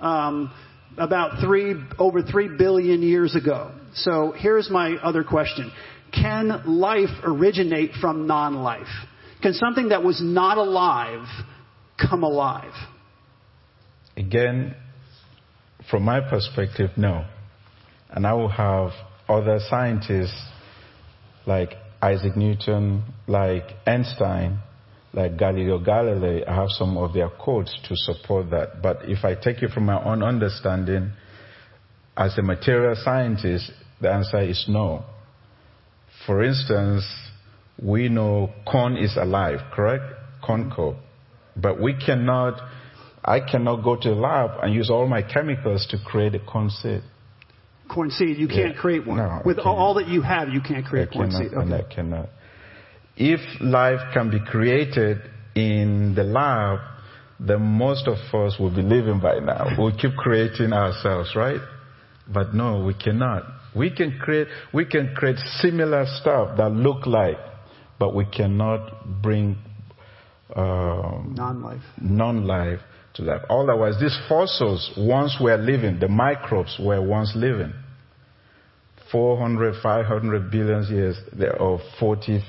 Um, 0.00 0.52
about 0.98 1.40
three, 1.40 1.74
over 1.98 2.22
three 2.22 2.48
billion 2.56 3.02
years 3.02 3.34
ago. 3.34 3.72
So 3.94 4.32
here's 4.36 4.70
my 4.70 4.96
other 4.96 5.24
question. 5.24 5.72
Can 6.12 6.62
life 6.66 7.08
originate 7.24 7.92
from 8.00 8.26
non-life? 8.26 8.86
Can 9.42 9.54
something 9.54 9.88
that 9.88 10.02
was 10.02 10.20
not 10.22 10.58
alive 10.58 11.26
come 11.98 12.22
alive? 12.22 12.72
Again, 14.16 14.76
from 15.90 16.04
my 16.04 16.20
perspective, 16.20 16.90
no. 16.96 17.24
And 18.10 18.26
I 18.26 18.34
will 18.34 18.50
have 18.50 18.90
other 19.28 19.58
scientists 19.68 20.38
like 21.46 21.70
Isaac 22.02 22.36
Newton, 22.36 23.04
like 23.28 23.64
Einstein, 23.86 24.58
like 25.12 25.36
Galileo 25.36 25.78
Galilei, 25.78 26.46
I 26.48 26.54
have 26.54 26.70
some 26.70 26.96
of 26.96 27.12
their 27.12 27.28
quotes 27.28 27.78
to 27.88 27.94
support 27.94 28.50
that. 28.50 28.82
But 28.82 29.08
if 29.08 29.24
I 29.24 29.34
take 29.36 29.62
it 29.62 29.70
from 29.70 29.86
my 29.86 30.02
own 30.02 30.22
understanding, 30.22 31.12
as 32.16 32.36
a 32.38 32.42
material 32.42 32.96
scientist, 32.96 33.70
the 34.00 34.10
answer 34.10 34.40
is 34.40 34.64
no. 34.68 35.04
For 36.26 36.42
instance, 36.42 37.04
we 37.80 38.08
know 38.08 38.50
corn 38.66 38.96
is 38.96 39.16
alive, 39.16 39.60
correct? 39.72 40.04
Corn 40.44 40.72
cob. 40.74 40.96
But 41.56 41.80
we 41.80 41.94
cannot, 41.94 42.60
I 43.24 43.40
cannot 43.40 43.84
go 43.84 43.96
to 43.96 44.08
the 44.08 44.14
lab 44.14 44.62
and 44.62 44.74
use 44.74 44.90
all 44.90 45.06
my 45.06 45.22
chemicals 45.22 45.86
to 45.90 45.98
create 46.04 46.34
a 46.34 46.40
corn 46.40 46.70
seed. 46.70 47.02
Corn 47.92 48.10
seed, 48.10 48.36
you 48.38 48.48
can't 48.48 48.74
Yeah. 48.74 48.80
create 48.80 49.06
one. 49.06 49.18
No, 49.18 49.42
With 49.44 49.58
all 49.58 49.94
that 49.94 50.08
you 50.08 50.22
have, 50.22 50.48
you 50.48 50.60
can't 50.68 50.84
create 50.90 51.08
I 51.10 51.12
corn 51.16 51.30
cannot, 51.30 51.42
seed. 51.42 51.52
and 51.52 51.74
I 51.74 51.82
cannot. 51.82 52.28
If 53.16 53.40
life 53.60 54.00
can 54.14 54.30
be 54.30 54.40
created 54.40 55.18
in 55.54 56.14
the 56.14 56.24
lab, 56.24 56.78
then 57.38 57.60
most 57.60 58.08
of 58.08 58.16
us 58.34 58.58
will 58.58 58.70
be 58.70 58.82
living 58.82 59.18
by 59.20 59.38
now. 59.40 59.74
We'll 59.78 59.96
keep 60.02 60.14
creating 60.16 60.72
ourselves, 60.72 61.34
right? 61.36 61.60
But 62.32 62.54
no, 62.54 62.84
we 62.84 62.94
cannot. 62.94 63.42
We 63.74 63.90
can 63.90 64.18
create, 64.18 64.48
we 64.72 64.84
can 64.86 65.14
create 65.14 65.38
similar 65.60 66.06
stuff 66.20 66.56
that 66.56 66.70
look 66.70 67.06
like, 67.06 67.38
but 67.98 68.14
we 68.14 68.24
cannot 68.24 68.82
bring 69.22 69.56
um, 70.54 71.34
Non-life. 71.36 71.82
non-life 72.00 72.80
to 73.14 73.22
life. 73.22 73.42
Otherwise, 73.50 73.98
these 74.00 74.16
fossils 74.28 74.90
once 74.96 75.36
were 75.40 75.56
living, 75.56 75.98
the 75.98 76.08
microbes 76.08 76.78
were 76.78 77.00
once 77.00 77.32
living. 77.34 77.72
400, 79.12 79.74
500 79.82 80.50
billion 80.50 80.82
years, 80.84 81.16
they 81.38 81.48
or 81.48 81.80
40, 82.00 82.40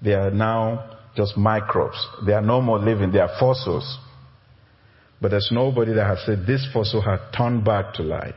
they 0.00 0.14
are 0.14 0.30
now 0.30 0.98
just 1.16 1.36
microbes. 1.36 2.06
They 2.26 2.32
are 2.32 2.42
no 2.42 2.60
more 2.60 2.78
living, 2.78 3.12
they 3.12 3.18
are 3.18 3.36
fossils. 3.38 3.98
But 5.20 5.30
there's 5.30 5.48
nobody 5.50 5.92
that 5.94 6.06
has 6.06 6.24
said 6.24 6.46
this 6.46 6.66
fossil 6.72 7.00
had 7.00 7.18
turned 7.36 7.64
back 7.64 7.94
to 7.94 8.02
life. 8.02 8.34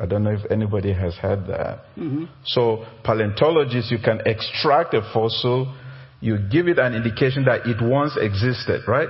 I 0.00 0.06
don't 0.06 0.22
know 0.22 0.30
if 0.30 0.50
anybody 0.50 0.92
has 0.92 1.14
heard 1.14 1.46
that. 1.48 1.80
Mm-hmm. 1.96 2.24
So 2.44 2.84
paleontologists, 3.04 3.90
you 3.90 3.98
can 3.98 4.20
extract 4.24 4.94
a 4.94 5.02
fossil, 5.12 5.74
you 6.20 6.38
give 6.50 6.68
it 6.68 6.78
an 6.78 6.94
indication 6.94 7.44
that 7.46 7.66
it 7.66 7.82
once 7.82 8.16
existed, 8.16 8.82
right? 8.86 9.08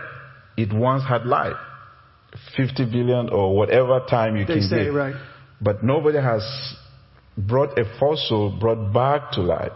It 0.56 0.72
once 0.72 1.04
had 1.06 1.26
life. 1.26 1.56
50 2.56 2.86
billion 2.86 3.28
or 3.30 3.54
whatever 3.56 4.00
time 4.08 4.36
you 4.36 4.46
They 4.46 4.54
can 4.54 4.62
say, 4.62 4.84
give. 4.84 4.94
right. 4.94 5.14
But 5.60 5.82
nobody 5.82 6.18
has 6.18 6.42
brought 7.38 7.78
a 7.78 7.84
fossil 7.98 8.58
brought 8.58 8.92
back 8.92 9.32
to 9.32 9.40
life. 9.40 9.72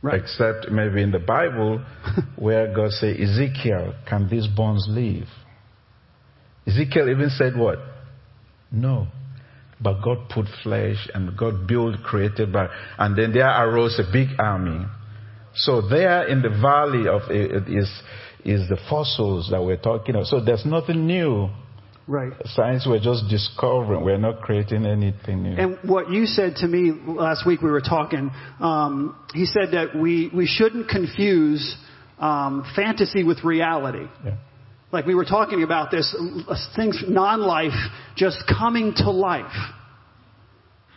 Right. 0.00 0.20
Except 0.20 0.70
maybe 0.70 1.02
in 1.02 1.10
the 1.10 1.18
Bible 1.18 1.84
where 2.36 2.72
God 2.72 2.92
said, 2.92 3.20
Ezekiel, 3.20 3.94
can 4.08 4.28
these 4.28 4.46
bones 4.46 4.86
live? 4.88 5.26
Ezekiel 6.66 7.08
even 7.10 7.30
said 7.30 7.56
what? 7.56 7.78
No. 8.70 9.08
But 9.80 10.02
God 10.02 10.28
put 10.28 10.46
flesh 10.62 11.08
and 11.14 11.36
God 11.36 11.66
built, 11.66 12.02
created 12.04 12.52
by, 12.52 12.68
and 12.98 13.16
then 13.16 13.32
there 13.32 13.48
arose 13.48 13.98
a 13.98 14.12
big 14.12 14.28
army. 14.38 14.86
So 15.54 15.82
there 15.88 16.28
in 16.28 16.42
the 16.42 16.50
valley 16.50 17.08
of 17.08 17.22
it 17.30 17.68
is, 17.68 17.90
is 18.44 18.68
the 18.68 18.78
fossils 18.88 19.48
that 19.50 19.62
we're 19.62 19.76
talking 19.76 20.14
of. 20.14 20.26
So 20.26 20.44
there's 20.44 20.64
nothing 20.64 21.06
new. 21.06 21.48
Right. 22.08 22.32
Science 22.46 22.86
we're 22.88 23.00
just 23.00 23.28
discovering. 23.28 24.02
We're 24.02 24.16
not 24.16 24.40
creating 24.40 24.86
anything 24.86 25.42
new. 25.42 25.54
And 25.54 25.78
what 25.82 26.10
you 26.10 26.24
said 26.24 26.56
to 26.56 26.66
me 26.66 26.90
last 27.06 27.46
week, 27.46 27.60
we 27.60 27.70
were 27.70 27.82
talking. 27.82 28.30
Um, 28.60 29.14
he 29.34 29.44
said 29.44 29.72
that 29.72 29.94
we 29.94 30.30
we 30.34 30.46
shouldn't 30.46 30.88
confuse 30.88 31.76
um, 32.18 32.64
fantasy 32.74 33.24
with 33.24 33.44
reality. 33.44 34.06
Yeah. 34.24 34.36
Like 34.90 35.04
we 35.04 35.14
were 35.14 35.26
talking 35.26 35.62
about 35.62 35.90
this 35.90 36.16
uh, 36.48 36.54
things 36.74 37.04
non-life 37.06 37.76
just 38.16 38.42
coming 38.48 38.94
to 38.96 39.10
life. 39.10 39.52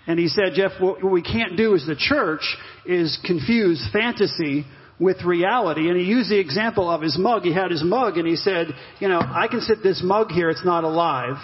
And 0.07 0.17
he 0.17 0.29
said, 0.29 0.53
Jeff, 0.55 0.71
what 0.79 1.03
we 1.03 1.21
can't 1.21 1.57
do 1.57 1.75
as 1.75 1.85
the 1.85 1.95
church 1.95 2.41
is 2.85 3.19
confuse 3.25 3.85
fantasy 3.91 4.65
with 5.01 5.23
reality. 5.23 5.89
And 5.89 5.97
he 5.97 6.03
used 6.03 6.29
the 6.29 6.39
example 6.39 6.89
of 6.89 7.01
his 7.01 7.17
mug. 7.17 7.41
He 7.41 7.53
had 7.53 7.71
his 7.71 7.83
mug 7.83 8.17
and 8.17 8.27
he 8.27 8.35
said, 8.35 8.67
you 8.99 9.09
know, 9.09 9.19
I 9.19 9.47
can 9.49 9.59
sit 9.59 9.79
this 9.81 10.01
mug 10.03 10.29
here, 10.29 10.49
it's 10.51 10.63
not 10.63 10.83
alive. 10.83 11.37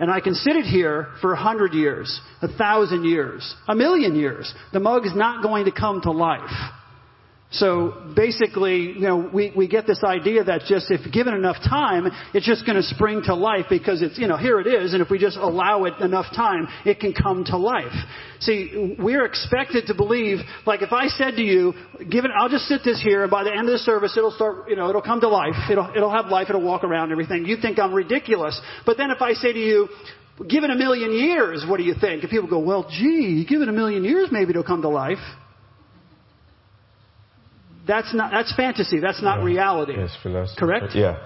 and 0.00 0.10
I 0.10 0.20
can 0.20 0.34
sit 0.34 0.56
it 0.56 0.64
here 0.64 1.08
for 1.20 1.32
a 1.32 1.36
hundred 1.36 1.72
years, 1.74 2.20
a 2.42 2.48
thousand 2.48 3.04
years, 3.04 3.54
a 3.68 3.74
million 3.74 4.16
years. 4.16 4.52
The 4.72 4.80
mug 4.80 5.06
is 5.06 5.14
not 5.14 5.42
going 5.42 5.66
to 5.66 5.72
come 5.72 6.00
to 6.02 6.10
life. 6.10 6.40
So 7.50 8.12
basically, 8.16 8.94
you 8.94 9.00
know, 9.02 9.30
we, 9.32 9.52
we 9.54 9.68
get 9.68 9.86
this 9.86 10.02
idea 10.02 10.42
that 10.42 10.62
just 10.66 10.90
if 10.90 11.12
given 11.12 11.34
enough 11.34 11.58
time, 11.62 12.10
it's 12.32 12.44
just 12.44 12.66
going 12.66 12.74
to 12.74 12.82
spring 12.82 13.22
to 13.26 13.34
life 13.36 13.66
because 13.70 14.02
it's, 14.02 14.18
you 14.18 14.26
know, 14.26 14.36
here 14.36 14.58
it 14.58 14.66
is, 14.66 14.92
and 14.92 15.00
if 15.00 15.08
we 15.08 15.18
just 15.18 15.36
allow 15.36 15.84
it 15.84 15.94
enough 16.00 16.26
time, 16.34 16.66
it 16.84 16.98
can 16.98 17.12
come 17.12 17.44
to 17.44 17.56
life. 17.56 17.94
See, 18.40 18.96
we're 18.98 19.24
expected 19.24 19.86
to 19.86 19.94
believe, 19.94 20.38
like 20.66 20.82
if 20.82 20.92
I 20.92 21.06
said 21.06 21.36
to 21.36 21.42
you, 21.42 21.74
given, 22.10 22.32
I'll 22.36 22.48
just 22.48 22.64
sit 22.64 22.80
this 22.84 23.00
here, 23.00 23.22
and 23.22 23.30
by 23.30 23.44
the 23.44 23.52
end 23.52 23.68
of 23.68 23.72
the 23.72 23.78
service, 23.78 24.16
it'll 24.16 24.32
start, 24.32 24.68
you 24.68 24.74
know, 24.74 24.88
it'll 24.88 25.02
come 25.02 25.20
to 25.20 25.28
life, 25.28 25.54
it'll, 25.70 25.90
it'll 25.94 26.10
have 26.10 26.26
life, 26.26 26.48
it'll 26.48 26.60
walk 26.60 26.82
around 26.82 27.12
everything. 27.12 27.46
You 27.46 27.56
think 27.62 27.78
I'm 27.78 27.94
ridiculous. 27.94 28.60
But 28.84 28.96
then 28.96 29.12
if 29.12 29.22
I 29.22 29.34
say 29.34 29.52
to 29.52 29.58
you, 29.60 29.88
given 30.48 30.72
a 30.72 30.76
million 30.76 31.12
years, 31.12 31.64
what 31.68 31.76
do 31.76 31.84
you 31.84 31.94
think? 32.00 32.22
And 32.22 32.30
people 32.30 32.48
go, 32.48 32.58
well, 32.58 32.88
gee, 32.90 33.46
given 33.48 33.68
a 33.68 33.72
million 33.72 34.02
years, 34.02 34.30
maybe 34.32 34.50
it'll 34.50 34.64
come 34.64 34.82
to 34.82 34.88
life. 34.88 35.18
That's 37.86 38.14
not 38.14 38.30
that's 38.30 38.54
fantasy. 38.54 39.00
That's 39.00 39.22
not 39.22 39.40
Yeah. 39.40 39.44
reality. 39.44 39.94
Yes, 39.96 40.16
philosophy. 40.22 40.58
Correct? 40.58 40.94
Yeah. 40.94 41.16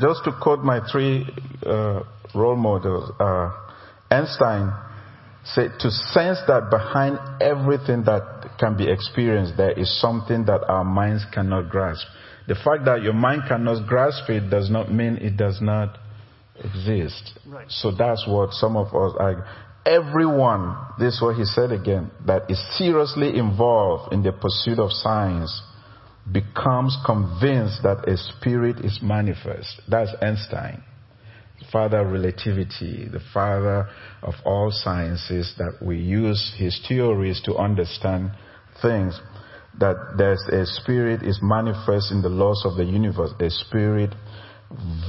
Just 0.00 0.24
to 0.24 0.32
quote 0.32 0.60
my 0.60 0.80
three 0.90 1.26
uh, 1.64 2.00
role 2.34 2.56
models, 2.56 3.12
uh, 3.20 3.50
Einstein 4.10 4.72
said 5.44 5.78
to 5.78 5.90
sense 5.90 6.40
that 6.46 6.70
behind 6.70 7.18
everything 7.40 8.02
that 8.04 8.56
can 8.58 8.76
be 8.76 8.88
experienced, 8.88 9.56
there 9.56 9.72
is 9.72 10.00
something 10.00 10.44
that 10.46 10.64
our 10.68 10.84
minds 10.84 11.24
cannot 11.32 11.68
grasp. 11.68 12.06
The 12.46 12.54
fact 12.54 12.84
that 12.86 13.02
your 13.02 13.12
mind 13.12 13.42
cannot 13.48 13.86
grasp 13.86 14.28
it 14.30 14.50
does 14.50 14.70
not 14.70 14.92
mean 14.92 15.18
it 15.18 15.36
does 15.36 15.60
not 15.60 15.98
exist. 16.62 17.38
Right. 17.46 17.70
So 17.70 17.90
that's 17.90 18.26
what 18.26 18.52
some 18.52 18.76
of 18.76 18.88
us 18.88 19.12
are. 19.18 19.46
Everyone, 19.86 20.76
this 20.98 21.14
is 21.16 21.22
what 21.22 21.36
he 21.36 21.44
said 21.44 21.72
again, 21.72 22.10
that 22.26 22.50
is 22.50 22.58
seriously 22.78 23.36
involved 23.38 24.12
in 24.12 24.22
the 24.22 24.32
pursuit 24.32 24.78
of 24.78 24.90
science 24.92 25.62
becomes 26.30 26.96
convinced 27.04 27.82
that 27.82 28.08
a 28.08 28.16
spirit 28.16 28.84
is 28.84 29.00
manifest. 29.02 29.82
That's 29.88 30.10
Einstein, 30.22 30.82
father 31.70 32.06
relativity, 32.06 33.08
the 33.10 33.20
father 33.32 33.88
of 34.22 34.34
all 34.44 34.70
sciences 34.70 35.54
that 35.58 35.84
we 35.84 35.98
use 35.98 36.54
his 36.56 36.80
theories 36.88 37.42
to 37.44 37.56
understand 37.56 38.32
things. 38.80 39.20
That 39.80 39.96
there's 40.16 40.42
a 40.52 40.64
spirit 40.80 41.22
is 41.22 41.40
manifest 41.42 42.12
in 42.12 42.22
the 42.22 42.28
laws 42.28 42.62
of 42.64 42.76
the 42.76 42.84
universe, 42.84 43.32
a 43.40 43.50
spirit 43.50 44.14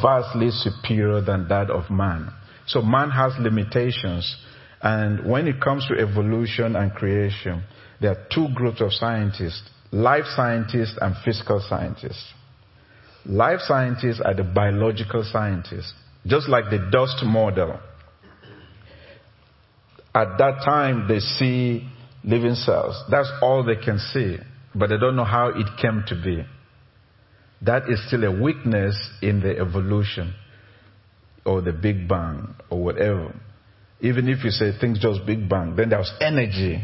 vastly 0.01 0.50
superior 0.50 1.22
than 1.22 1.48
that 1.50 1.69
of 1.69 1.89
man. 1.89 2.31
So 2.67 2.81
man 2.81 3.12
has 3.12 3.34
limitations. 3.39 4.36
And 4.81 5.29
when 5.29 5.48
it 5.48 5.62
comes 5.62 5.88
to 5.88 5.98
evolution 5.98 6.75
and 6.75 6.91
creation, 6.93 7.63
there 8.01 8.12
are 8.12 8.27
two 8.34 8.48
groups 8.53 8.81
of 8.81 8.91
scientists 8.91 9.69
life 9.96 10.25
scientists 10.36 10.98
and 11.00 11.16
physical 11.24 11.64
scientists. 11.70 12.34
Life 13.25 13.62
scientists 13.62 14.20
are 14.24 14.34
the 14.34 14.44
biological 14.44 15.24
scientists, 15.24 15.94
just 16.28 16.50
like 16.50 16.66
the 16.66 16.90
dust 16.92 17.24
model. 17.24 17.80
At 20.14 20.38
that 20.38 20.62
time, 20.66 21.08
they 21.08 21.20
see 21.20 21.88
living 22.25 22.56
cells. 22.56 23.02
That's 23.10 23.32
all 23.42 23.64
they 23.64 23.78
can 23.78 24.00
see, 24.00 24.38
but 24.75 24.90
they 24.90 24.98
don't 24.98 25.16
know 25.16 25.24
how 25.24 25.48
it 25.48 25.66
came 25.82 26.04
to 26.08 26.16
be. 26.22 26.46
That 27.62 27.90
is 27.90 28.06
still 28.08 28.25
a 28.25 28.42
weakness 28.44 28.98
in 29.22 29.40
the 29.40 29.58
evolution 29.58 30.34
or 31.46 31.62
the 31.62 31.72
Big 31.72 32.10
Bang 32.10 32.54
or 32.70 32.84
whatever. 32.84 33.34
Even 34.02 34.28
if 34.28 34.44
you 34.44 34.52
say 34.52 34.78
things 34.78 35.00
just 35.00 35.25
Big 35.25 35.48
Bang, 35.48 35.78
then 35.78 35.90
there's 35.90 36.12
energy, 36.20 36.84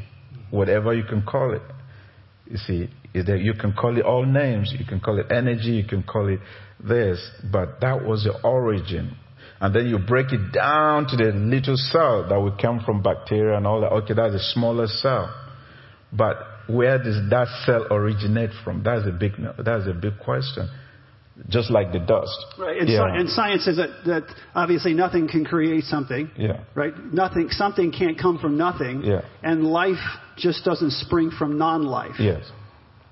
whatever 0.49 0.93
you 0.93 1.03
can 1.03 1.23
call 1.23 1.53
it. 1.53 1.61
You 2.49 2.57
see, 2.57 2.89
is 3.13 3.25
that 3.25 3.39
you 3.39 3.53
can 3.53 3.73
call 3.73 3.97
it 3.97 4.05
all 4.05 4.25
names. 4.25 4.73
You 4.77 4.85
can 4.85 4.99
call 4.99 5.19
it 5.19 5.31
energy. 5.31 5.71
You 5.71 5.85
can 5.85 6.03
call 6.03 6.27
it 6.29 6.39
this. 6.79 7.19
But 7.51 7.81
that 7.81 8.05
was 8.05 8.23
the 8.23 8.39
origin. 8.43 9.15
And 9.59 9.75
then 9.75 9.87
you 9.87 9.99
break 9.99 10.31
it 10.31 10.51
down 10.53 11.05
to 11.07 11.15
the 11.15 11.31
little 11.31 11.77
cell 11.77 12.27
that 12.27 12.39
would 12.39 12.59
come 12.59 12.81
from 12.83 13.03
bacteria 13.03 13.57
and 13.57 13.67
all 13.67 13.81
that. 13.81 13.91
Okay, 13.91 14.13
that's 14.15 14.33
a 14.33 14.39
smaller 14.53 14.87
cell. 14.87 15.33
But 16.11 16.37
where 16.67 16.97
does 16.97 17.29
that 17.29 17.47
cell 17.65 17.85
originate 17.91 18.49
from? 18.63 18.83
That's 18.83 19.05
a 19.07 19.11
big, 19.11 19.33
that's 19.63 19.87
a 19.87 19.93
big 19.93 20.19
question. 20.19 20.69
Just 21.47 21.71
like 21.71 21.91
the 21.91 21.99
dust. 21.99 22.37
Right. 22.57 22.79
And, 22.79 22.89
yeah. 22.89 23.05
and 23.07 23.29
science 23.29 23.65
says 23.65 23.77
that, 23.77 23.89
that 24.05 24.23
obviously 24.53 24.93
nothing 24.93 25.27
can 25.27 25.45
create 25.45 25.83
something. 25.85 26.29
yeah. 26.37 26.63
Right? 26.75 26.93
Nothing, 27.13 27.49
something 27.49 27.91
can't 27.91 28.19
come 28.19 28.37
from 28.39 28.57
nothing. 28.57 29.03
Yeah. 29.03 29.21
And 29.43 29.63
life 29.65 30.01
just 30.37 30.65
doesn't 30.65 30.91
spring 30.91 31.31
from 31.37 31.57
non-life. 31.57 32.15
Yes. 32.19 32.43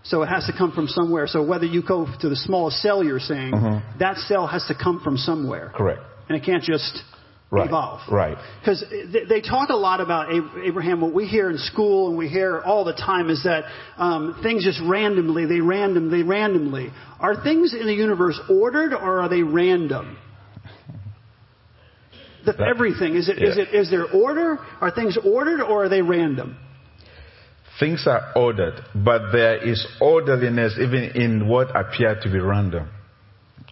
So 0.10 0.24
it 0.24 0.28
has 0.28 0.48
to 0.48 0.54
come 0.58 0.72
from 0.72 0.88
somewhere. 0.88 1.28
So 1.28 1.44
whether 1.44 1.68
you 1.68 1.84
go 1.84 2.08
to 2.22 2.30
the 2.30 2.36
smallest 2.36 2.82
cell 2.82 3.04
you're 3.04 3.20
saying, 3.20 3.54
Mhm. 3.54 4.00
that 4.00 4.18
cell 4.18 4.48
has 4.48 4.66
to 4.66 4.74
come 4.74 5.00
from 5.02 5.18
somewhere. 5.18 5.72
Correct. 5.76 6.02
And 6.28 6.36
it 6.36 6.44
can't 6.44 6.64
just 6.64 7.04
Right. 7.52 7.68
evolve. 7.68 8.02
Right. 8.10 8.36
Because 8.60 8.84
they, 9.28 9.42
talk 9.42 9.70
a 9.70 9.76
lot 9.76 10.02
about 10.02 10.32
Abraham. 10.32 11.02
What 11.02 11.14
we 11.14 11.26
hear 11.26 11.50
in 11.52 11.58
school 11.60 12.08
and 12.10 12.18
we 12.18 12.28
hear 12.28 12.60
all 12.60 12.84
the 12.86 12.94
time 12.94 13.30
is 13.30 13.44
that 13.44 13.66
um, 13.98 14.36
things 14.42 14.64
just 14.64 14.80
randomly, 14.82 15.46
they 15.46 15.60
random, 15.62 16.10
they 16.10 16.24
randomly. 16.24 16.92
Are 17.20 17.36
things 17.44 17.74
in 17.76 17.86
the 17.86 17.94
universe 17.94 18.40
ordered 18.50 18.94
or 18.94 19.22
are 19.22 19.30
they 19.30 19.44
random? 19.44 20.18
The, 22.46 22.54
That- 22.54 22.68
everything 22.68 23.16
is 23.16 23.30
it 23.30 23.38
is 23.40 23.58
yeah. 23.58 23.64
it 23.64 23.74
is 23.76 23.90
there 23.92 24.06
order? 24.06 24.58
Are 24.82 24.90
things 24.92 25.18
ordered 25.24 25.62
or 25.62 25.84
are 25.86 25.90
they 25.90 26.02
random? 26.02 26.56
Things 27.80 28.06
are 28.08 28.34
ordered, 28.36 28.82
but 28.94 29.32
there 29.32 29.58
is 29.58 29.88
orderliness 30.02 30.74
even 30.80 31.12
in 31.16 31.48
what 31.48 31.70
appear 31.76 32.20
to 32.22 32.30
be 32.30 32.40
random. 32.40 32.90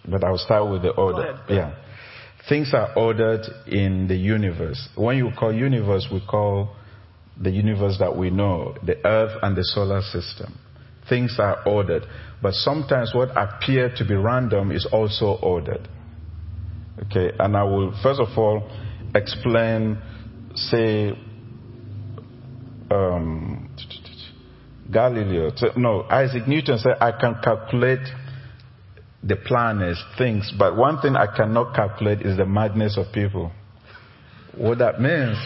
But 0.08 0.24
I'll 0.24 0.38
start 0.38 0.70
with 0.70 0.82
the 0.82 0.90
order. 0.90 1.38
Yeah. 1.48 1.74
Things 2.48 2.72
are 2.72 2.94
ordered 2.96 3.42
in 3.66 4.08
the 4.08 4.16
universe. 4.16 4.88
When 4.96 5.18
you 5.18 5.30
call 5.38 5.52
universe, 5.52 6.08
we 6.10 6.22
call 6.26 6.74
the 7.40 7.50
universe 7.50 7.96
that 7.98 8.16
we 8.16 8.30
know, 8.30 8.74
the 8.84 9.04
earth 9.06 9.38
and 9.42 9.54
the 9.54 9.64
solar 9.64 10.00
system. 10.00 10.58
Things 11.08 11.36
are 11.38 11.62
ordered. 11.66 12.04
But 12.40 12.54
sometimes 12.54 13.12
what 13.14 13.30
appear 13.36 13.92
to 13.96 14.04
be 14.04 14.14
random 14.14 14.72
is 14.72 14.86
also 14.90 15.38
ordered. 15.42 15.86
Okay, 17.06 17.30
and 17.38 17.56
I 17.56 17.62
will 17.64 17.94
first 18.02 18.20
of 18.20 18.36
all 18.36 18.68
explain, 19.14 19.98
say, 20.54 21.12
um, 22.90 23.57
Galileo, 24.90 25.50
no, 25.76 26.04
Isaac 26.04 26.48
Newton 26.48 26.78
said, 26.78 26.96
I 27.00 27.12
can 27.12 27.36
calculate 27.42 28.06
the 29.22 29.36
planets, 29.36 30.02
things, 30.16 30.52
but 30.58 30.76
one 30.76 31.00
thing 31.00 31.16
I 31.16 31.26
cannot 31.34 31.74
calculate 31.74 32.22
is 32.22 32.36
the 32.36 32.46
madness 32.46 32.96
of 32.96 33.12
people. 33.12 33.52
What 34.56 34.78
that 34.78 35.00
means, 35.00 35.36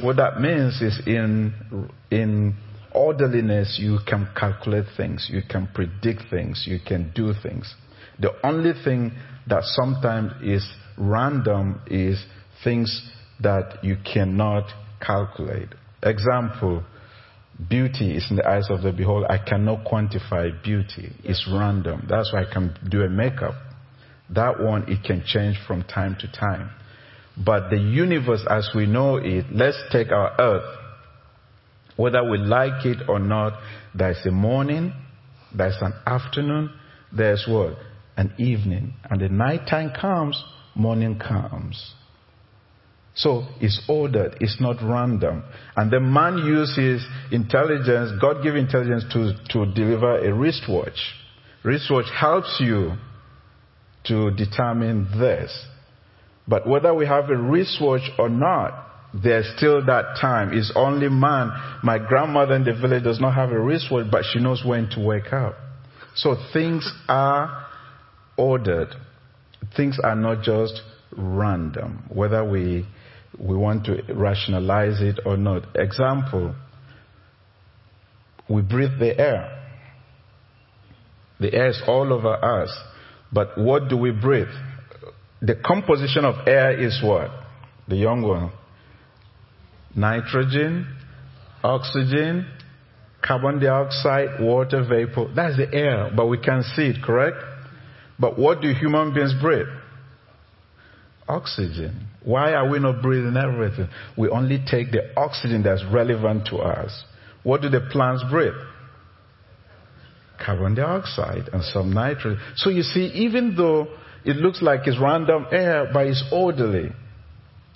what 0.00 0.16
that 0.16 0.40
means 0.40 0.80
is 0.80 1.00
in, 1.06 1.90
in 2.10 2.54
orderliness, 2.92 3.78
you 3.80 3.98
can 4.06 4.28
calculate 4.34 4.86
things, 4.96 5.28
you 5.30 5.42
can 5.48 5.68
predict 5.74 6.30
things, 6.30 6.64
you 6.66 6.78
can 6.84 7.12
do 7.14 7.34
things. 7.42 7.74
The 8.18 8.32
only 8.46 8.72
thing 8.84 9.12
that 9.46 9.64
sometimes 9.64 10.32
is 10.42 10.66
random 10.96 11.80
is 11.86 12.24
things 12.62 13.10
that 13.40 13.82
you 13.82 13.96
cannot 14.10 14.70
calculate. 15.00 15.68
Example, 16.02 16.84
beauty 17.68 18.16
is 18.16 18.26
in 18.30 18.36
the 18.36 18.48
eyes 18.48 18.68
of 18.70 18.82
the 18.82 18.92
beholder. 18.92 19.30
I 19.30 19.38
cannot 19.38 19.84
quantify 19.84 20.62
beauty. 20.62 21.12
It's 21.22 21.48
random. 21.50 22.06
That's 22.08 22.32
why 22.32 22.42
I 22.44 22.52
can 22.52 22.76
do 22.88 23.02
a 23.02 23.08
makeup. 23.08 23.54
That 24.30 24.60
one, 24.60 24.90
it 24.90 25.04
can 25.04 25.22
change 25.26 25.58
from 25.66 25.82
time 25.84 26.16
to 26.20 26.32
time. 26.32 26.70
But 27.36 27.70
the 27.70 27.78
universe 27.78 28.44
as 28.48 28.70
we 28.74 28.86
know 28.86 29.16
it, 29.16 29.46
let's 29.52 29.80
take 29.90 30.10
our 30.10 30.34
earth. 30.40 30.78
Whether 31.96 32.28
we 32.28 32.38
like 32.38 32.84
it 32.86 33.08
or 33.08 33.18
not, 33.18 33.60
there's 33.94 34.24
a 34.26 34.30
morning, 34.30 34.92
there's 35.54 35.76
an 35.80 35.92
afternoon, 36.06 36.70
there's 37.16 37.46
what? 37.48 37.76
An 38.16 38.32
evening. 38.38 38.94
And 39.08 39.20
the 39.20 39.28
night 39.28 39.66
time 39.68 39.92
comes, 39.98 40.42
morning 40.74 41.18
comes. 41.18 41.94
So 43.16 43.44
it's 43.60 43.80
ordered, 43.88 44.36
it's 44.40 44.60
not 44.60 44.76
random. 44.82 45.44
And 45.76 45.90
the 45.90 46.00
man 46.00 46.38
uses 46.38 47.06
intelligence, 47.30 48.10
God 48.20 48.42
given 48.42 48.64
intelligence 48.64 49.04
to, 49.12 49.34
to 49.50 49.72
deliver 49.72 50.18
a 50.18 50.32
wristwatch. 50.34 50.98
Wristwatch 51.62 52.06
helps 52.12 52.56
you 52.60 52.94
to 54.06 54.32
determine 54.32 55.08
this. 55.18 55.66
But 56.46 56.68
whether 56.68 56.92
we 56.92 57.06
have 57.06 57.30
a 57.30 57.36
wristwatch 57.36 58.10
or 58.18 58.28
not, 58.28 58.84
there's 59.14 59.46
still 59.56 59.84
that 59.86 60.16
time. 60.20 60.52
It's 60.52 60.72
only 60.74 61.08
man. 61.08 61.52
My 61.84 61.98
grandmother 61.98 62.56
in 62.56 62.64
the 62.64 62.74
village 62.74 63.04
does 63.04 63.20
not 63.20 63.34
have 63.34 63.52
a 63.52 63.60
wristwatch, 63.60 64.10
but 64.10 64.24
she 64.32 64.40
knows 64.40 64.64
when 64.66 64.90
to 64.90 65.00
wake 65.00 65.32
up. 65.32 65.54
So 66.16 66.36
things 66.52 66.90
are 67.08 67.66
ordered. 68.36 68.88
Things 69.76 69.98
are 70.02 70.16
not 70.16 70.42
just 70.42 70.82
random. 71.16 72.04
Whether 72.12 72.44
we 72.44 72.86
we 73.38 73.56
want 73.56 73.84
to 73.86 74.02
rationalize 74.14 75.00
it 75.00 75.20
or 75.24 75.36
not. 75.36 75.64
Example, 75.74 76.54
we 78.48 78.62
breathe 78.62 78.98
the 78.98 79.18
air. 79.18 79.50
The 81.40 81.52
air 81.52 81.68
is 81.68 81.82
all 81.86 82.12
over 82.12 82.62
us. 82.62 82.70
But 83.32 83.58
what 83.58 83.88
do 83.88 83.96
we 83.96 84.12
breathe? 84.12 84.54
The 85.42 85.56
composition 85.56 86.24
of 86.24 86.46
air 86.46 86.78
is 86.78 87.00
what? 87.02 87.30
The 87.88 87.96
young 87.96 88.22
one. 88.22 88.52
Nitrogen, 89.96 90.86
oxygen, 91.62 92.46
carbon 93.22 93.60
dioxide, 93.60 94.40
water 94.40 94.84
vapor. 94.88 95.32
That's 95.34 95.56
the 95.56 95.72
air, 95.72 96.10
but 96.14 96.26
we 96.26 96.38
can 96.38 96.62
see 96.74 96.88
it, 96.88 97.02
correct? 97.02 97.36
But 98.18 98.38
what 98.38 98.60
do 98.60 98.72
human 98.72 99.12
beings 99.12 99.34
breathe? 99.40 99.66
Oxygen. 101.28 102.08
Why 102.22 102.52
are 102.52 102.68
we 102.68 102.78
not 102.78 103.02
breathing 103.02 103.36
everything? 103.36 103.88
We 104.16 104.28
only 104.28 104.62
take 104.70 104.92
the 104.92 105.10
oxygen 105.16 105.62
that's 105.62 105.84
relevant 105.90 106.46
to 106.48 106.56
us. 106.56 107.04
What 107.42 107.62
do 107.62 107.68
the 107.68 107.80
plants 107.92 108.24
breathe? 108.30 108.52
Carbon 110.44 110.74
dioxide 110.74 111.48
and 111.52 111.62
some 111.62 111.92
nitrogen. 111.92 112.40
So 112.56 112.70
you 112.70 112.82
see, 112.82 113.06
even 113.14 113.54
though 113.56 113.88
it 114.24 114.36
looks 114.36 114.62
like 114.62 114.80
it's 114.86 114.98
random 114.98 115.46
air, 115.52 115.88
but 115.92 116.06
it's 116.06 116.24
orderly, 116.32 116.90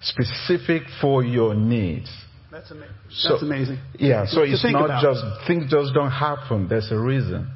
specific 0.01 0.83
for 1.01 1.23
your 1.23 1.55
needs. 1.55 2.11
That's, 2.51 2.71
ama- 2.71 2.87
that's 3.09 3.43
amazing. 3.43 3.79
Yeah, 3.99 4.27
so 4.27 4.43
it's 4.43 4.65
not 4.65 4.87
about. 4.87 5.03
just, 5.03 5.23
things 5.47 5.71
just 5.71 5.93
don't 5.95 6.11
happen. 6.11 6.69
There's 6.69 6.91
a 6.91 6.99
reason. 6.99 7.51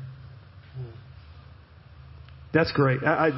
That's 2.52 2.72
great. 2.72 3.02
I, 3.02 3.30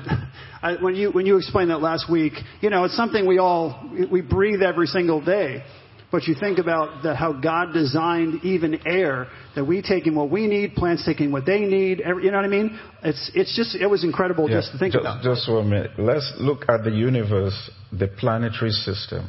I, 0.62 0.70
I, 0.72 0.82
when 0.82 0.96
you 0.96 1.10
when 1.12 1.24
you 1.26 1.36
explained 1.36 1.70
that 1.70 1.80
last 1.80 2.10
week, 2.10 2.32
you 2.60 2.70
know, 2.70 2.84
it's 2.84 2.96
something 2.96 3.26
we 3.26 3.38
all 3.38 3.90
we 4.10 4.20
breathe 4.20 4.62
every 4.62 4.86
single 4.86 5.24
day. 5.24 5.62
But 6.10 6.28
you 6.28 6.36
think 6.38 6.58
about 6.58 7.02
the, 7.02 7.12
how 7.12 7.32
God 7.32 7.72
designed 7.72 8.44
even 8.44 8.86
air 8.86 9.26
that 9.56 9.64
we 9.64 9.82
take 9.82 10.06
in 10.06 10.14
what 10.14 10.30
we 10.30 10.46
need, 10.46 10.76
plants 10.76 11.04
taking 11.04 11.32
what 11.32 11.44
they 11.44 11.60
need. 11.60 12.00
Every, 12.00 12.24
you 12.24 12.30
know 12.30 12.36
what 12.36 12.44
I 12.44 12.48
mean? 12.48 12.78
It's 13.02 13.32
it's 13.34 13.56
just 13.56 13.74
it 13.74 13.88
was 13.88 14.04
incredible 14.04 14.48
Yeah, 14.48 14.58
just 14.58 14.72
to 14.72 14.78
think 14.78 14.92
just, 14.92 15.02
about. 15.02 15.22
Just 15.22 15.50
one 15.50 15.70
minute. 15.70 15.92
Let's 15.98 16.32
look 16.38 16.68
at 16.68 16.84
the 16.84 16.92
universe, 16.92 17.70
the 17.92 18.06
planetary 18.06 18.70
system. 18.70 19.28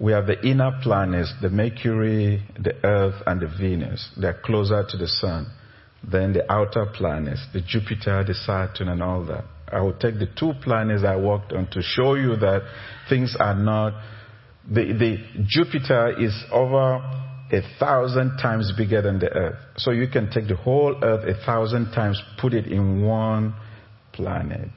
We 0.00 0.12
have 0.12 0.26
the 0.26 0.40
inner 0.46 0.80
planets, 0.82 1.32
the 1.40 1.50
Mercury, 1.50 2.42
the 2.58 2.74
Earth, 2.84 3.22
and 3.26 3.40
the 3.40 3.46
Venus. 3.46 4.10
They're 4.18 4.40
closer 4.44 4.84
to 4.88 4.96
the 4.96 5.08
Sun. 5.08 5.46
Then 6.10 6.32
the 6.32 6.50
outer 6.50 6.86
planets, 6.86 7.46
the 7.52 7.60
Jupiter, 7.60 8.24
the 8.24 8.34
Saturn, 8.34 8.88
and 8.88 9.02
all 9.02 9.24
that. 9.26 9.44
I 9.72 9.80
will 9.80 9.94
take 9.94 10.18
the 10.18 10.28
two 10.38 10.52
planets 10.62 11.02
I 11.04 11.16
worked 11.16 11.52
on 11.52 11.66
to 11.70 11.82
show 11.82 12.14
you 12.14 12.36
that 12.36 12.62
things 13.08 13.36
are 13.38 13.54
not. 13.54 13.94
The, 14.70 14.92
the 14.92 15.44
Jupiter 15.46 16.20
is 16.20 16.34
over 16.52 16.96
a 17.52 17.60
thousand 17.78 18.38
times 18.38 18.72
bigger 18.76 19.02
than 19.02 19.18
the 19.18 19.30
Earth. 19.30 19.58
So 19.76 19.90
you 19.90 20.08
can 20.08 20.30
take 20.30 20.48
the 20.48 20.56
whole 20.56 20.96
Earth 21.02 21.24
a 21.28 21.44
thousand 21.44 21.92
times, 21.92 22.20
put 22.40 22.54
it 22.54 22.66
in 22.66 23.04
one 23.04 23.54
planet. 24.12 24.68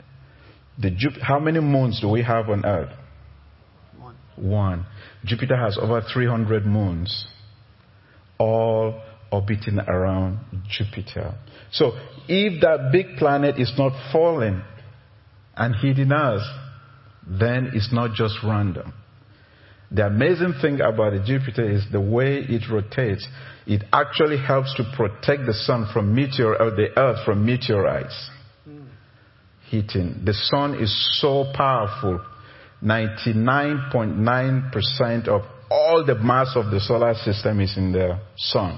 The 0.79 0.91
Jup- 0.91 1.21
how 1.21 1.39
many 1.39 1.59
moons 1.59 1.99
do 2.01 2.09
we 2.09 2.23
have 2.23 2.49
on 2.49 2.65
Earth? 2.65 2.91
One. 3.97 4.15
One. 4.35 4.85
Jupiter 5.25 5.57
has 5.57 5.77
over 5.81 6.01
300 6.01 6.65
moons, 6.65 7.25
all 8.37 9.01
orbiting 9.31 9.79
around 9.79 10.39
Jupiter. 10.69 11.33
So 11.71 11.93
if 12.27 12.61
that 12.61 12.89
big 12.91 13.17
planet 13.17 13.59
is 13.59 13.71
not 13.77 13.93
falling 14.11 14.61
and 15.55 15.75
hitting 15.75 16.11
us, 16.11 16.41
then 17.27 17.71
it's 17.73 17.91
not 17.91 18.15
just 18.15 18.35
random. 18.43 18.93
The 19.89 20.07
amazing 20.07 20.55
thing 20.61 20.81
about 20.81 21.13
Jupiter 21.25 21.69
is 21.69 21.85
the 21.91 22.01
way 22.01 22.39
it 22.39 22.69
rotates. 22.69 23.25
It 23.65 23.85
actually 23.93 24.37
helps 24.37 24.73
to 24.75 24.83
protect 24.95 25.45
the 25.45 25.53
sun 25.53 25.87
from 25.93 26.13
meteor, 26.13 26.61
or 26.61 26.71
the 26.71 26.89
earth 26.97 27.23
from 27.25 27.45
meteorites 27.45 28.29
hmm. 28.65 28.81
hitting. 29.69 30.23
The 30.25 30.33
sun 30.33 30.75
is 30.75 30.93
so 31.21 31.45
powerful. 31.53 32.19
99.9% 32.83 35.27
of 35.27 35.41
all 35.69 36.05
the 36.05 36.15
mass 36.15 36.55
of 36.55 36.69
the 36.69 36.79
solar 36.79 37.13
system 37.15 37.59
is 37.61 37.75
in 37.77 37.91
the 37.91 38.19
sun. 38.35 38.77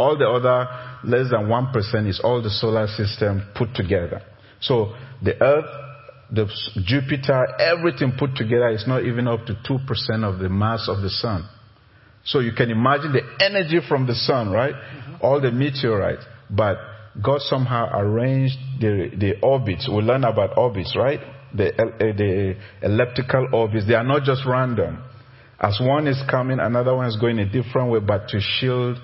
All 0.00 0.16
the 0.16 0.26
other 0.26 0.66
less 1.04 1.30
than 1.30 1.44
1% 1.44 2.08
is 2.08 2.20
all 2.24 2.40
the 2.42 2.48
solar 2.48 2.86
system 2.86 3.42
put 3.54 3.74
together. 3.74 4.22
So 4.60 4.94
the 5.22 5.38
earth, 5.42 5.70
the 6.32 6.46
Jupiter, 6.86 7.46
everything 7.60 8.14
put 8.18 8.34
together 8.34 8.70
is 8.70 8.86
not 8.86 9.04
even 9.04 9.28
up 9.28 9.44
to 9.44 9.52
2% 9.52 10.24
of 10.24 10.38
the 10.38 10.48
mass 10.48 10.88
of 10.88 11.02
the 11.02 11.10
sun. 11.10 11.46
So 12.24 12.40
you 12.40 12.52
can 12.52 12.70
imagine 12.70 13.12
the 13.12 13.44
energy 13.44 13.80
from 13.86 14.06
the 14.06 14.14
sun, 14.14 14.50
right? 14.50 14.72
All 15.20 15.38
the 15.38 15.50
meteorites. 15.50 16.24
But 16.48 16.78
God 17.22 17.42
somehow 17.42 17.90
arranged 18.00 18.56
the, 18.80 19.10
the 19.18 19.34
orbits. 19.42 19.86
We 19.86 20.00
learn 20.00 20.24
about 20.24 20.56
orbits, 20.56 20.96
right? 20.96 21.20
The, 21.54 21.74
eh, 21.78 22.12
the 22.16 22.56
elliptical 22.82 23.48
orbits. 23.52 23.86
They 23.86 23.94
are 23.94 24.04
not 24.04 24.22
just 24.22 24.46
random. 24.46 25.02
As 25.60 25.78
one 25.78 26.06
is 26.06 26.22
coming, 26.30 26.58
another 26.58 26.94
one 26.94 27.06
is 27.06 27.18
going 27.18 27.38
a 27.38 27.44
different 27.44 27.90
way, 27.90 28.00
but 28.00 28.28
to 28.28 28.40
shield 28.40 28.98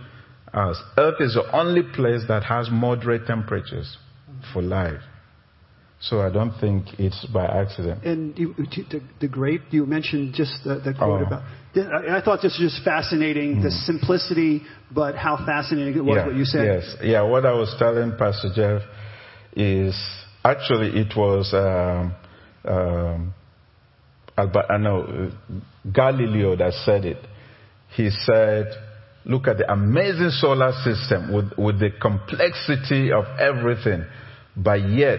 us. 0.52 0.80
Earth 0.96 1.20
is 1.20 1.34
the 1.34 1.50
only 1.56 1.82
place 1.82 2.22
that 2.28 2.44
has 2.44 2.68
moderate 2.70 3.26
temperatures 3.26 3.96
for 4.52 4.62
life. 4.62 5.00
So 6.00 6.20
I 6.20 6.30
don't 6.30 6.52
think 6.60 6.86
it's 6.98 7.24
by 7.26 7.46
accident. 7.46 8.04
And 8.04 8.38
you, 8.38 8.54
the, 8.54 9.00
the 9.20 9.28
great 9.28 9.62
you 9.70 9.86
mentioned 9.86 10.34
just 10.34 10.62
the, 10.62 10.74
the 10.76 10.92
quote 10.92 11.22
Oh. 11.22 11.26
about. 11.26 11.42
I 11.74 12.18
I 12.18 12.22
thought 12.22 12.42
this 12.42 12.58
was 12.60 12.72
just 12.72 12.84
fascinating, 12.84 13.62
the 13.62 13.70
simplicity, 13.70 14.62
but 14.94 15.14
how 15.14 15.36
fascinating 15.44 15.96
it 15.96 16.04
was 16.04 16.16
yeah, 16.16 16.26
what 16.26 16.36
you 16.36 16.44
said. 16.44 16.64
Yes, 16.66 16.96
yeah. 17.02 17.22
What 17.22 17.44
I 17.44 17.52
was 17.52 17.74
telling 17.78 18.12
Pastor 18.18 18.50
Jeff 18.54 18.82
is 19.54 19.94
actually 20.44 21.00
it 21.00 21.14
was 21.16 21.52
um, 21.54 22.14
um, 22.64 23.34
I 24.36 24.76
know 24.76 25.02
uh, 25.02 25.90
Galileo 25.90 26.56
that 26.56 26.72
said 26.84 27.04
it. 27.06 27.18
He 27.94 28.10
said, 28.10 28.66
"Look 29.26 29.48
at 29.48 29.58
the 29.58 29.70
amazing 29.70 30.30
solar 30.30 30.72
system 30.84 31.32
with 31.32 31.52
with 31.58 31.80
the 31.80 31.90
complexity 31.90 33.10
of 33.12 33.24
everything, 33.40 34.04
but 34.56 34.88
yet 34.88 35.18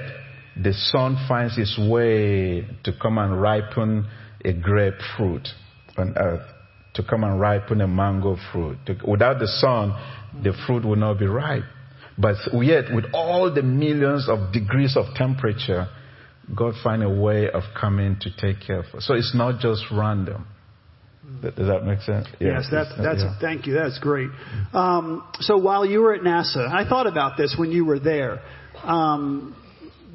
the 0.55 0.73
sun 0.73 1.17
finds 1.27 1.57
its 1.57 1.77
way 1.77 2.65
to 2.83 2.93
come 2.93 3.17
and 3.17 3.41
ripen 3.41 4.07
a 4.45 4.53
grapefruit 4.53 5.49
on 5.97 6.13
earth." 6.17 6.47
To 6.93 7.03
come 7.03 7.23
and 7.23 7.39
ripen 7.39 7.81
a 7.81 7.87
mango 7.87 8.37
fruit. 8.51 8.77
Without 9.05 9.37
the 9.37 9.47
sun, 9.47 9.93
the 10.41 10.53
fruit 10.65 10.83
will 10.83 10.95
not 10.95 11.19
be 11.19 11.27
ripe. 11.27 11.65
But 12.17 12.37
yet, 12.53 12.91
with 12.91 13.05
all 13.13 13.53
the 13.53 13.61
millions 13.61 14.27
of 14.27 14.51
degrees 14.51 14.97
of 14.97 15.13
temperature, 15.13 15.87
God 16.55 16.73
find 16.83 17.03
a 17.03 17.09
way 17.09 17.51
of 17.51 17.61
coming 17.79 18.17
to 18.21 18.31
take 18.35 18.61
care 18.61 18.79
of 18.79 18.85
us. 18.95 19.05
So 19.05 19.13
it's 19.13 19.35
not 19.35 19.59
just 19.59 19.91
random. 19.91 20.47
Does 21.41 21.67
that 21.67 21.83
make 21.85 21.99
sense? 22.01 22.25
Yeah, 22.39 22.53
yes, 22.53 22.67
that, 22.71 22.95
that's 22.97 23.21
yeah. 23.21 23.39
thank 23.41 23.67
you. 23.67 23.73
That's 23.73 23.99
great. 23.99 24.29
Um, 24.73 25.27
so 25.41 25.57
while 25.57 25.85
you 25.85 25.99
were 25.99 26.13
at 26.13 26.21
NASA, 26.21 26.67
I 26.71 26.87
thought 26.87 27.05
about 27.05 27.37
this 27.37 27.55
when 27.59 27.71
you 27.71 27.83
were 27.83 27.99
there. 27.99 28.41
Um, 28.81 29.55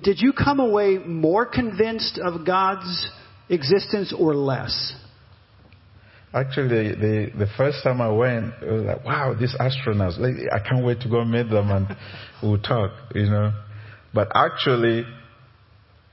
did 0.02 0.20
you 0.20 0.32
come 0.32 0.58
away 0.58 0.98
more 0.98 1.44
convinced 1.44 2.18
of 2.18 2.46
God's 2.46 3.10
existence 3.50 4.14
or 4.18 4.34
less? 4.34 4.94
Actually, 6.34 6.94
the, 6.94 7.30
the 7.38 7.46
first 7.58 7.82
time 7.84 8.00
I 8.00 8.08
went, 8.08 8.54
it 8.62 8.72
was 8.72 8.84
like, 8.84 9.04
wow, 9.04 9.34
these 9.38 9.54
astronauts, 9.60 10.18
like, 10.18 10.34
I 10.50 10.66
can't 10.66 10.84
wait 10.84 11.00
to 11.00 11.08
go 11.10 11.24
meet 11.26 11.50
them 11.50 11.70
and 11.70 11.94
we'll 12.42 12.58
talk, 12.58 12.90
you 13.14 13.26
know. 13.26 13.52
But 14.14 14.28
actually, 14.34 15.04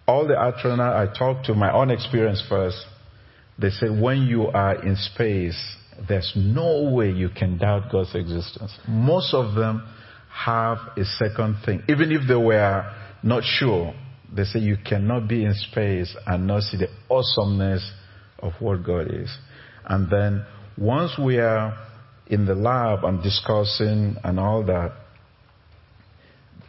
all 0.06 0.28
the 0.28 0.34
astronauts 0.34 1.10
I 1.10 1.18
talked 1.18 1.46
to, 1.46 1.56
my 1.56 1.72
own 1.72 1.90
experience 1.90 2.44
first, 2.50 2.86
they 3.60 3.70
say 3.70 3.90
when 3.90 4.24
you 4.24 4.48
are 4.48 4.82
in 4.84 4.96
space, 4.96 5.60
there's 6.08 6.32
no 6.36 6.92
way 6.94 7.12
you 7.12 7.30
can 7.30 7.58
doubt 7.58 7.92
God's 7.92 8.16
existence. 8.16 8.72
Most 8.88 9.34
of 9.34 9.56
them 9.56 9.86
have 10.32 10.78
a 10.98 11.04
second 11.04 11.58
thing. 11.66 11.84
Even 11.90 12.12
if 12.12 12.28
they 12.28 12.36
were 12.36 12.90
not 13.22 13.44
sure, 13.44 13.94
they 14.34 14.44
say 14.44 14.60
you 14.60 14.78
cannot 14.78 15.28
be 15.28 15.44
in 15.44 15.54
space 15.54 16.16
and 16.26 16.48
not 16.48 16.64
see 16.64 16.78
the 16.78 16.88
awesomeness 17.10 17.92
of 18.40 18.54
what 18.60 18.84
God 18.86 19.14
is. 19.14 19.36
And 19.86 20.10
then 20.10 20.46
once 20.78 21.12
we 21.22 21.40
are 21.40 21.78
in 22.28 22.46
the 22.46 22.56
lab 22.56 23.04
and 23.04 23.22
discussing 23.22 24.16
and 24.24 24.40
all 24.40 24.64
that, 24.66 24.94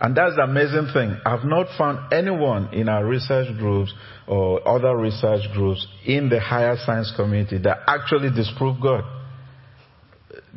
and 0.00 0.16
that's 0.16 0.36
the 0.36 0.42
amazing 0.42 0.88
thing. 0.94 1.14
I've 1.26 1.44
not 1.44 1.66
found 1.76 2.12
anyone 2.12 2.72
in 2.72 2.88
our 2.88 3.04
research 3.04 3.54
groups 3.58 3.92
or 4.26 4.66
other 4.66 4.96
research 4.96 5.42
groups 5.52 5.86
in 6.06 6.30
the 6.30 6.40
higher 6.40 6.76
science 6.86 7.12
community 7.14 7.58
that 7.58 7.80
actually 7.86 8.30
disprove 8.30 8.80
God. 8.80 9.04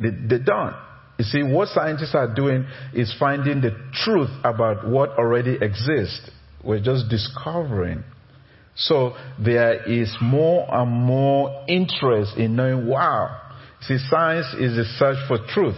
They, 0.00 0.10
they 0.10 0.42
don't. 0.42 0.74
You 1.18 1.24
see, 1.24 1.42
what 1.42 1.68
scientists 1.68 2.14
are 2.14 2.34
doing 2.34 2.66
is 2.94 3.14
finding 3.18 3.60
the 3.60 3.76
truth 3.92 4.30
about 4.42 4.88
what 4.88 5.10
already 5.10 5.58
exists. 5.60 6.30
We're 6.64 6.82
just 6.82 7.10
discovering. 7.10 8.02
So 8.76 9.14
there 9.38 9.84
is 9.84 10.16
more 10.22 10.66
and 10.72 10.90
more 10.90 11.64
interest 11.68 12.36
in 12.38 12.56
knowing, 12.56 12.86
wow. 12.88 13.42
See, 13.82 13.98
science 14.08 14.46
is 14.58 14.78
a 14.78 14.84
search 14.84 15.18
for 15.28 15.38
truth. 15.48 15.76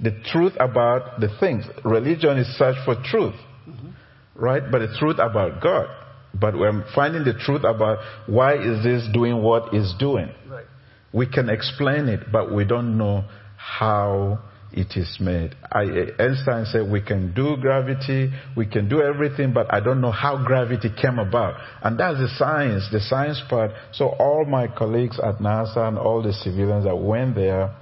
The 0.00 0.20
truth 0.32 0.54
about 0.58 1.20
the 1.20 1.28
things. 1.40 1.64
Religion 1.84 2.38
is 2.38 2.46
search 2.58 2.76
for 2.84 2.96
truth. 3.04 3.34
Mm-hmm. 3.68 3.90
Right? 4.34 4.62
But 4.70 4.80
the 4.80 4.96
truth 4.98 5.18
about 5.18 5.62
God. 5.62 5.88
But 6.38 6.58
we're 6.58 6.84
finding 6.94 7.24
the 7.24 7.34
truth 7.34 7.62
about 7.64 7.98
why 8.26 8.54
is 8.54 8.82
this 8.82 9.06
doing 9.12 9.40
what 9.42 9.72
it's 9.72 9.94
doing. 9.98 10.30
Right. 10.48 10.66
We 11.12 11.28
can 11.28 11.48
explain 11.48 12.08
it, 12.08 12.32
but 12.32 12.52
we 12.52 12.64
don't 12.64 12.98
know 12.98 13.24
how 13.56 14.40
it 14.72 14.96
is 14.96 15.18
made. 15.20 15.54
I, 15.70 15.82
Einstein 16.18 16.66
said 16.66 16.90
we 16.90 17.00
can 17.00 17.32
do 17.32 17.56
gravity, 17.56 18.32
we 18.56 18.66
can 18.66 18.88
do 18.88 19.00
everything, 19.00 19.52
but 19.52 19.72
I 19.72 19.78
don't 19.78 20.00
know 20.00 20.10
how 20.10 20.44
gravity 20.44 20.90
came 21.00 21.20
about. 21.20 21.54
And 21.82 21.98
that's 21.98 22.18
the 22.18 22.28
science, 22.36 22.88
the 22.90 23.00
science 23.00 23.40
part. 23.48 23.70
So 23.92 24.08
all 24.08 24.44
my 24.44 24.66
colleagues 24.66 25.20
at 25.20 25.36
NASA 25.38 25.88
and 25.88 25.96
all 25.96 26.22
the 26.22 26.32
civilians 26.32 26.84
that 26.84 26.96
went 26.96 27.36
there, 27.36 27.72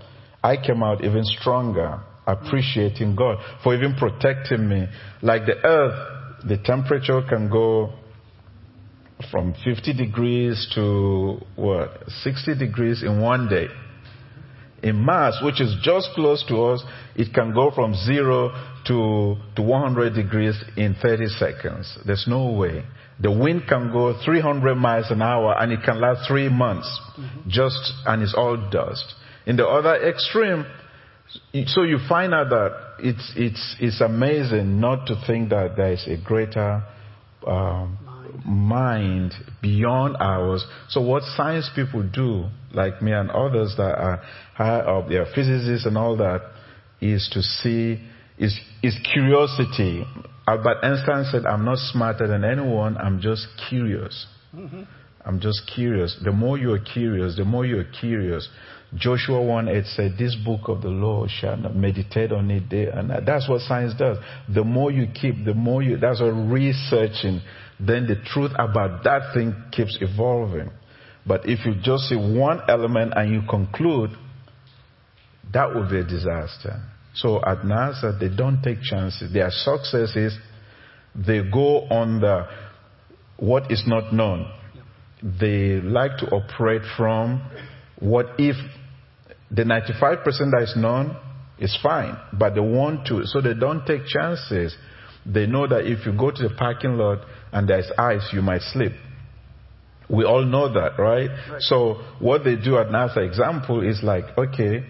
I 0.42 0.56
came 0.56 0.82
out 0.82 1.04
even 1.04 1.24
stronger, 1.24 2.00
appreciating 2.26 3.16
God 3.16 3.38
for 3.62 3.74
even 3.74 3.94
protecting 3.94 4.68
me. 4.68 4.86
Like 5.22 5.46
the 5.46 5.64
earth, 5.64 6.44
the 6.48 6.58
temperature 6.58 7.22
can 7.28 7.48
go 7.48 7.92
from 9.30 9.54
50 9.64 9.94
degrees 9.94 10.68
to 10.74 11.38
what, 11.56 11.90
60 12.22 12.56
degrees 12.56 13.02
in 13.02 13.20
one 13.20 13.48
day. 13.48 13.66
In 14.82 14.96
Mars, 14.96 15.38
which 15.44 15.60
is 15.60 15.76
just 15.82 16.08
close 16.16 16.44
to 16.48 16.56
us, 16.64 16.82
it 17.14 17.32
can 17.32 17.54
go 17.54 17.70
from 17.70 17.94
zero 17.94 18.50
to, 18.88 19.36
to 19.54 19.62
100 19.62 20.12
degrees 20.12 20.60
in 20.76 20.96
30 21.00 21.26
seconds. 21.28 21.98
There's 22.04 22.26
no 22.26 22.50
way. 22.50 22.84
The 23.20 23.30
wind 23.30 23.62
can 23.68 23.92
go 23.92 24.20
300 24.24 24.74
miles 24.74 25.06
an 25.10 25.22
hour 25.22 25.54
and 25.56 25.70
it 25.70 25.84
can 25.84 26.00
last 26.00 26.26
three 26.26 26.48
months. 26.48 26.88
Mm-hmm. 27.16 27.48
Just, 27.48 27.92
and 28.06 28.22
it's 28.22 28.34
all 28.34 28.56
dust. 28.70 29.14
In 29.46 29.56
the 29.56 29.66
other 29.66 30.08
extreme, 30.08 30.64
so 31.66 31.82
you 31.82 31.98
find 32.08 32.34
out 32.34 32.50
that 32.50 32.76
it's, 32.98 33.32
it's, 33.36 33.76
it's 33.80 34.00
amazing 34.00 34.80
not 34.80 35.06
to 35.06 35.14
think 35.26 35.50
that 35.50 35.76
there 35.76 35.92
is 35.92 36.06
a 36.06 36.16
greater 36.22 36.82
um, 37.46 37.98
mind 38.44 39.34
beyond 39.60 40.16
ours. 40.20 40.64
So 40.88 41.00
what 41.00 41.22
science 41.36 41.70
people 41.74 42.02
do, 42.02 42.46
like 42.72 43.02
me 43.02 43.12
and 43.12 43.30
others 43.30 43.74
that 43.76 43.98
are 43.98 44.22
high 44.54 44.80
up, 44.80 45.08
they 45.08 45.16
are 45.16 45.26
physicists 45.34 45.86
and 45.86 45.96
all 45.96 46.16
that, 46.18 46.42
is 47.00 47.28
to 47.32 47.42
see, 47.42 48.00
is, 48.38 48.58
is 48.82 48.96
curiosity. 49.12 50.04
Albert 50.46 50.78
Einstein 50.82 51.24
said, 51.30 51.46
I'm 51.46 51.64
not 51.64 51.78
smarter 51.78 52.26
than 52.26 52.44
anyone, 52.44 52.96
I'm 52.96 53.20
just 53.20 53.46
curious. 53.68 54.26
Mm-hmm. 54.54 54.82
I'm 55.24 55.40
just 55.40 55.70
curious. 55.74 56.18
The 56.22 56.32
more 56.32 56.58
you're 56.58 56.80
curious, 56.80 57.36
the 57.36 57.44
more 57.44 57.64
you're 57.64 57.84
curious. 58.00 58.48
Joshua 58.94 59.40
1 59.40 59.68
8 59.68 59.84
said, 59.86 60.14
This 60.18 60.34
book 60.34 60.68
of 60.68 60.82
the 60.82 60.88
law 60.88 61.26
shall 61.26 61.56
not 61.56 61.74
meditate 61.74 62.30
on 62.30 62.50
it 62.50 62.68
day 62.68 62.88
and 62.88 63.08
night. 63.08 63.24
That's 63.24 63.48
what 63.48 63.62
science 63.62 63.94
does. 63.98 64.18
The 64.52 64.64
more 64.64 64.90
you 64.90 65.06
keep, 65.06 65.44
the 65.44 65.54
more 65.54 65.82
you, 65.82 65.96
that's 65.96 66.20
what 66.20 66.32
researching, 66.32 67.40
then 67.80 68.06
the 68.06 68.16
truth 68.24 68.52
about 68.58 69.02
that 69.04 69.32
thing 69.32 69.54
keeps 69.72 69.96
evolving. 70.00 70.70
But 71.26 71.48
if 71.48 71.64
you 71.64 71.74
just 71.82 72.04
see 72.04 72.16
one 72.16 72.60
element 72.68 73.14
and 73.16 73.32
you 73.32 73.42
conclude, 73.48 74.10
that 75.52 75.74
would 75.74 75.88
be 75.88 75.98
a 75.98 76.04
disaster. 76.04 76.82
So 77.14 77.38
at 77.38 77.58
NASA, 77.58 78.18
they 78.18 78.28
don't 78.28 78.62
take 78.62 78.82
chances. 78.82 79.32
Their 79.32 79.50
success 79.50 80.16
is 80.16 80.36
they 81.14 81.40
go 81.50 81.82
on 81.88 82.20
the 82.20 82.46
what 83.36 83.70
is 83.70 83.84
not 83.86 84.12
known. 84.12 84.50
They 85.22 85.80
like 85.80 86.18
to 86.18 86.26
operate 86.26 86.82
from 86.96 87.42
what 87.98 88.26
if 88.38 88.56
the 89.52 89.64
95% 89.64 90.24
that 90.24 90.62
is 90.62 90.74
known 90.76 91.16
is 91.58 91.78
fine, 91.82 92.16
but 92.32 92.54
they 92.54 92.60
want 92.60 93.06
to, 93.06 93.26
so 93.26 93.40
they 93.40 93.54
don't 93.54 93.86
take 93.86 94.06
chances. 94.06 94.74
They 95.26 95.46
know 95.46 95.68
that 95.68 95.86
if 95.86 96.06
you 96.06 96.16
go 96.16 96.30
to 96.30 96.48
the 96.48 96.54
parking 96.54 96.96
lot 96.96 97.18
and 97.52 97.68
there's 97.68 97.90
ice, 97.98 98.28
you 98.32 98.40
might 98.40 98.62
slip. 98.62 98.92
We 100.08 100.24
all 100.24 100.44
know 100.44 100.72
that, 100.72 100.98
right? 100.98 101.28
right? 101.28 101.60
So 101.60 102.02
what 102.18 102.44
they 102.44 102.56
do 102.56 102.78
at 102.78 102.88
NASA 102.88 103.18
example 103.26 103.86
is 103.88 104.00
like, 104.02 104.24
okay, 104.36 104.86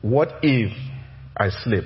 what 0.00 0.32
if 0.42 0.72
I 1.36 1.50
slip? 1.50 1.84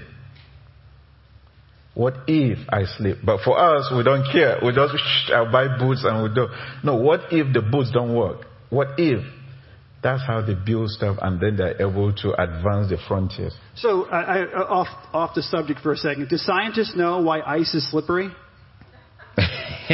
What 1.95 2.15
if 2.27 2.59
I 2.69 2.85
slip? 2.97 3.19
But 3.25 3.41
for 3.45 3.59
us, 3.59 3.91
we 3.95 4.03
don't 4.03 4.25
care. 4.31 4.59
We 4.65 4.73
just, 4.73 4.95
I'll 5.35 5.51
buy 5.51 5.79
boots 5.79 6.05
and 6.05 6.23
we 6.23 6.35
do. 6.35 6.49
No, 6.85 6.97
what 6.97 7.33
if 7.33 7.53
the 7.53 7.63
boots 7.63 7.91
don't 7.91 8.15
work? 8.15 8.47
What 8.71 8.99
if? 8.99 9.23
That's 10.03 10.23
how 10.27 10.43
they 10.43 10.55
build 10.55 10.91
stuff, 10.91 11.19
and 11.23 11.41
then 11.41 11.57
they're 11.57 11.81
able 11.81 12.13
to 12.13 12.33
advance 12.33 12.91
the 12.91 12.99
frontiers. 13.07 13.55
So, 13.77 14.07
I, 14.07 14.43
I, 14.43 14.45
off 14.67 14.89
off 15.13 15.35
the 15.37 15.43
subject 15.43 15.79
for 15.81 15.93
a 15.93 15.97
second. 15.97 16.29
Do 16.29 16.37
scientists 16.39 16.97
know 16.97 17.23
why 17.23 17.41
ice 17.41 17.73
is 17.73 17.89
slippery? 17.89 18.31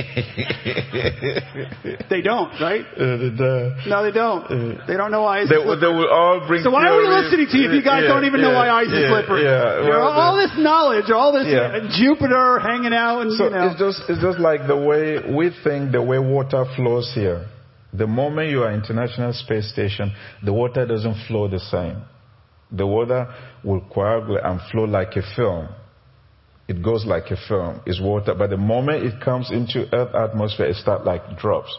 they 2.08 2.22
don't, 2.22 2.50
right? 2.60 2.84
Uh, 2.96 3.36
the, 3.36 3.76
no, 3.86 4.02
they 4.02 4.10
don't. 4.10 4.44
Uh, 4.44 4.86
they 4.86 4.96
don't 4.96 5.10
know 5.10 5.22
why 5.22 5.42
ice 5.42 5.48
they, 5.48 5.56
is 5.56 5.62
slippery. 5.62 5.80
They 5.80 5.92
will 5.92 6.08
all 6.08 6.40
bring 6.48 6.62
so 6.62 6.70
why 6.70 6.88
are 6.88 6.96
we 6.96 7.06
listening 7.06 7.46
to 7.50 7.58
you 7.58 7.68
if 7.68 7.74
you 7.76 7.84
guys 7.84 8.02
yeah, 8.02 8.08
don't 8.08 8.24
even 8.24 8.40
yeah, 8.40 8.48
know 8.48 8.54
why 8.54 8.70
ice 8.70 8.88
yeah, 8.90 8.98
is 9.04 9.10
slippery? 9.12 9.44
Yeah, 9.44 9.88
well, 9.88 10.08
all 10.08 10.36
this 10.36 10.56
knowledge, 10.56 11.10
all 11.10 11.32
this 11.32 11.52
Jupiter 12.00 12.60
hanging 12.60 12.94
out, 12.94 13.20
and 13.22 13.32
so 13.36 13.44
you 13.44 13.50
know. 13.50 13.68
it's 13.68 13.78
just 13.78 14.02
it's 14.08 14.22
just 14.22 14.38
like 14.38 14.66
the 14.66 14.76
way 14.76 15.20
we 15.20 15.50
think 15.62 15.92
the 15.92 16.00
way 16.02 16.18
water 16.18 16.64
flows 16.76 17.12
here. 17.14 17.46
The 17.92 18.06
moment 18.06 18.50
you 18.50 18.62
are 18.62 18.72
International 18.72 19.32
Space 19.32 19.70
Station, 19.72 20.12
the 20.44 20.52
water 20.52 20.86
doesn't 20.86 21.26
flow 21.26 21.48
the 21.48 21.58
same. 21.58 22.02
The 22.70 22.86
water 22.86 23.32
will 23.64 23.80
coagulate 23.92 24.44
and 24.44 24.60
flow 24.70 24.84
like 24.84 25.16
a 25.16 25.22
film. 25.34 25.68
It 26.68 26.82
goes 26.82 27.06
like 27.06 27.30
a 27.30 27.36
film. 27.48 27.80
It's 27.86 28.00
water. 28.00 28.34
But 28.34 28.50
the 28.50 28.58
moment 28.58 29.04
it 29.04 29.22
comes 29.24 29.50
into 29.50 29.86
Earth 29.94 30.14
atmosphere, 30.14 30.66
it 30.66 30.76
starts 30.76 31.06
like 31.06 31.38
drops. 31.38 31.74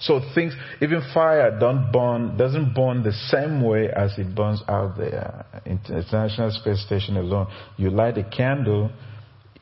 So 0.00 0.20
things, 0.34 0.54
even 0.82 1.00
fire 1.14 1.58
don't 1.58 1.90
burn, 1.90 2.36
doesn't 2.36 2.74
burn 2.74 3.02
the 3.02 3.12
same 3.12 3.62
way 3.62 3.88
as 3.88 4.18
it 4.18 4.34
burns 4.34 4.62
out 4.68 4.98
there. 4.98 5.46
International 5.64 6.50
Space 6.50 6.84
Station 6.84 7.16
alone. 7.16 7.46
You 7.78 7.88
light 7.88 8.18
a 8.18 8.24
candle, 8.24 8.90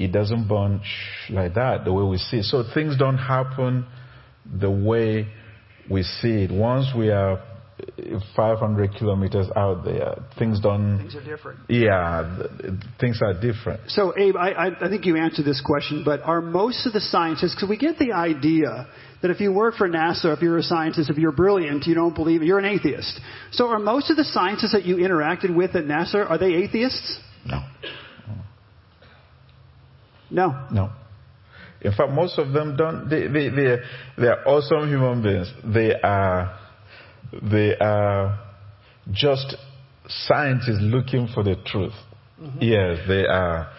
it 0.00 0.10
doesn't 0.10 0.48
burn 0.48 0.80
like 1.30 1.54
that, 1.54 1.84
the 1.84 1.92
way 1.92 2.02
we 2.02 2.16
see. 2.16 2.42
So 2.42 2.64
things 2.74 2.96
don't 2.96 3.18
happen 3.18 3.86
the 4.44 4.70
way 4.70 5.28
we 5.90 6.02
see 6.02 6.44
it. 6.44 6.50
Once 6.50 6.86
we 6.96 7.10
are 7.10 7.42
500 8.36 8.94
kilometers 8.94 9.46
out 9.56 9.84
there, 9.84 10.16
things 10.38 10.60
don't. 10.60 10.98
Things 10.98 11.14
are 11.14 11.24
different. 11.24 11.60
Yeah, 11.68 12.42
things 13.00 13.20
are 13.22 13.34
different. 13.34 13.90
So, 13.90 14.12
Abe, 14.16 14.36
I, 14.36 14.70
I 14.80 14.88
think 14.88 15.04
you 15.04 15.16
answered 15.16 15.44
this 15.44 15.62
question, 15.64 16.02
but 16.04 16.22
are 16.22 16.40
most 16.40 16.86
of 16.86 16.92
the 16.92 17.00
scientists, 17.00 17.54
because 17.54 17.68
we 17.68 17.76
get 17.76 17.98
the 17.98 18.12
idea 18.12 18.88
that 19.22 19.30
if 19.30 19.40
you 19.40 19.52
work 19.52 19.76
for 19.76 19.88
NASA, 19.88 20.34
if 20.36 20.42
you're 20.42 20.58
a 20.58 20.62
scientist, 20.62 21.10
if 21.10 21.16
you're 21.16 21.32
brilliant, 21.32 21.86
you 21.86 21.94
don't 21.94 22.14
believe, 22.14 22.42
you're 22.42 22.58
an 22.58 22.64
atheist. 22.64 23.20
So, 23.52 23.68
are 23.68 23.78
most 23.78 24.10
of 24.10 24.16
the 24.16 24.24
scientists 24.24 24.72
that 24.72 24.84
you 24.84 24.96
interacted 24.96 25.54
with 25.54 25.74
at 25.74 25.84
NASA, 25.84 26.28
are 26.28 26.38
they 26.38 26.54
atheists? 26.54 27.18
No. 27.44 27.62
No. 30.30 30.66
No. 30.70 30.90
In 31.84 31.92
fact, 31.92 32.12
most 32.12 32.38
of 32.38 32.52
them 32.52 32.76
don't. 32.76 33.08
They, 33.08 33.26
they, 33.26 33.48
they, 33.48 33.76
they 34.16 34.26
are 34.28 34.46
awesome 34.46 34.88
human 34.88 35.22
beings. 35.22 35.52
They 35.64 35.94
are, 36.00 36.58
they 37.42 37.76
are 37.76 38.38
just 39.10 39.56
scientists 40.06 40.80
looking 40.80 41.28
for 41.34 41.42
the 41.42 41.56
truth. 41.66 41.92
Mm-hmm. 42.40 42.58
Yes, 42.60 42.98
they 43.08 43.26
are. 43.26 43.72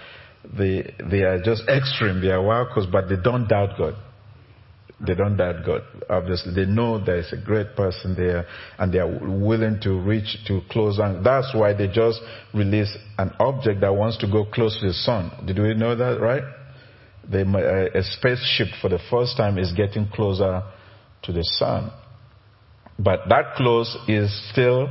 They, 0.58 0.94
they 1.10 1.22
are 1.22 1.42
just 1.42 1.64
extreme. 1.70 2.22
They 2.22 2.32
are 2.32 2.42
wild 2.42 2.68
but 2.92 3.08
they 3.08 3.16
don't 3.16 3.48
doubt 3.48 3.78
God. 3.78 3.96
They 5.06 5.16
don't 5.16 5.38
doubt 5.38 5.66
God. 5.66 5.82
Obviously, 6.10 6.54
they 6.54 6.70
know 6.70 7.04
there 7.04 7.18
is 7.18 7.32
a 7.34 7.38
great 7.38 7.76
person 7.76 8.16
there, 8.16 8.46
and 8.78 8.94
they 8.94 9.00
are 9.00 9.08
willing 9.08 9.80
to 9.82 10.00
reach 10.00 10.38
to 10.48 10.62
close. 10.70 11.00
And 11.00 11.26
that's 11.26 11.54
why 11.54 11.74
they 11.74 11.88
just 11.88 12.20
release 12.54 12.96
an 13.18 13.32
object 13.40 13.82
that 13.82 13.94
wants 13.96 14.18
to 14.20 14.28
go 14.32 14.46
close 14.46 14.80
to 14.82 14.88
the 14.88 14.94
sun. 14.94 15.32
Did 15.46 15.60
we 15.60 15.74
know 15.74 15.96
that, 15.96 16.20
right? 16.20 16.44
The, 17.30 17.92
a 17.94 18.04
spaceship 18.04 18.68
for 18.82 18.90
the 18.90 19.00
first 19.10 19.38
time 19.38 19.58
is 19.58 19.72
getting 19.74 20.08
closer 20.08 20.64
to 21.24 21.32
the 21.32 21.44
sun. 21.44 21.92
But 23.00 23.22
that 23.30 23.56
close 23.56 23.98
is 24.08 24.30
still 24.52 24.88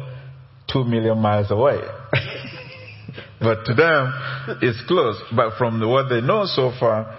two 0.72 0.84
million 0.84 1.18
miles 1.18 1.50
away. 1.50 1.78
but 3.40 3.64
to 3.66 3.74
them, 3.74 4.58
it's 4.62 4.82
close. 4.86 5.20
But 5.34 5.56
from 5.58 5.80
the, 5.80 5.88
what 5.88 6.08
they 6.08 6.20
know 6.20 6.44
so 6.46 6.72
far, 6.78 7.18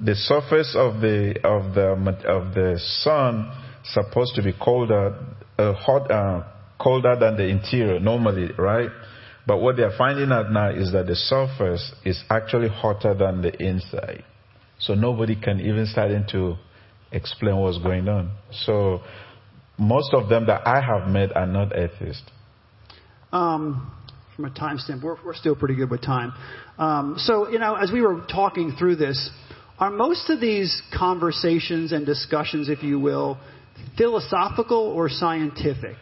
the 0.00 0.14
surface 0.14 0.74
of 0.76 1.00
the 1.00 1.38
of 1.44 1.74
the 1.74 1.92
of 2.26 2.54
the 2.54 2.80
sun 3.02 3.50
supposed 3.84 4.34
to 4.34 4.42
be 4.42 4.52
colder, 4.52 5.16
uh, 5.58 5.72
hot, 5.74 6.10
uh, 6.10 6.42
colder 6.80 7.16
than 7.18 7.36
the 7.36 7.46
interior 7.46 8.00
normally, 8.00 8.50
right? 8.58 8.90
But 9.46 9.58
what 9.58 9.76
they 9.76 9.82
are 9.82 9.96
finding 9.96 10.32
out 10.32 10.50
now 10.50 10.70
is 10.70 10.92
that 10.92 11.06
the 11.06 11.14
surface 11.14 11.92
is 12.04 12.24
actually 12.30 12.68
hotter 12.68 13.14
than 13.14 13.42
the 13.42 13.54
inside. 13.62 14.24
So 14.86 14.94
nobody 14.94 15.34
can 15.34 15.60
even 15.60 15.86
start 15.86 16.10
to 16.32 16.56
explain 17.10 17.56
what's 17.56 17.78
going 17.78 18.08
on. 18.08 18.30
So 18.66 19.00
most 19.78 20.12
of 20.12 20.28
them 20.28 20.46
that 20.46 20.66
I 20.66 20.80
have 20.80 21.08
met 21.08 21.34
are 21.36 21.46
not 21.46 21.76
atheists. 21.76 22.30
Um, 23.32 23.92
from 24.36 24.44
a 24.44 24.50
time 24.50 24.78
standpoint, 24.78 25.20
we're, 25.24 25.26
we're 25.26 25.34
still 25.34 25.56
pretty 25.56 25.74
good 25.74 25.90
with 25.90 26.02
time. 26.02 26.32
Um, 26.78 27.14
so, 27.18 27.48
you 27.48 27.58
know, 27.58 27.74
as 27.74 27.90
we 27.90 28.00
were 28.00 28.24
talking 28.30 28.74
through 28.78 28.96
this, 28.96 29.30
are 29.78 29.90
most 29.90 30.30
of 30.30 30.40
these 30.40 30.82
conversations 30.96 31.92
and 31.92 32.04
discussions, 32.04 32.68
if 32.68 32.82
you 32.82 33.00
will, 33.00 33.38
philosophical 33.96 34.78
or 34.78 35.08
scientific? 35.08 35.96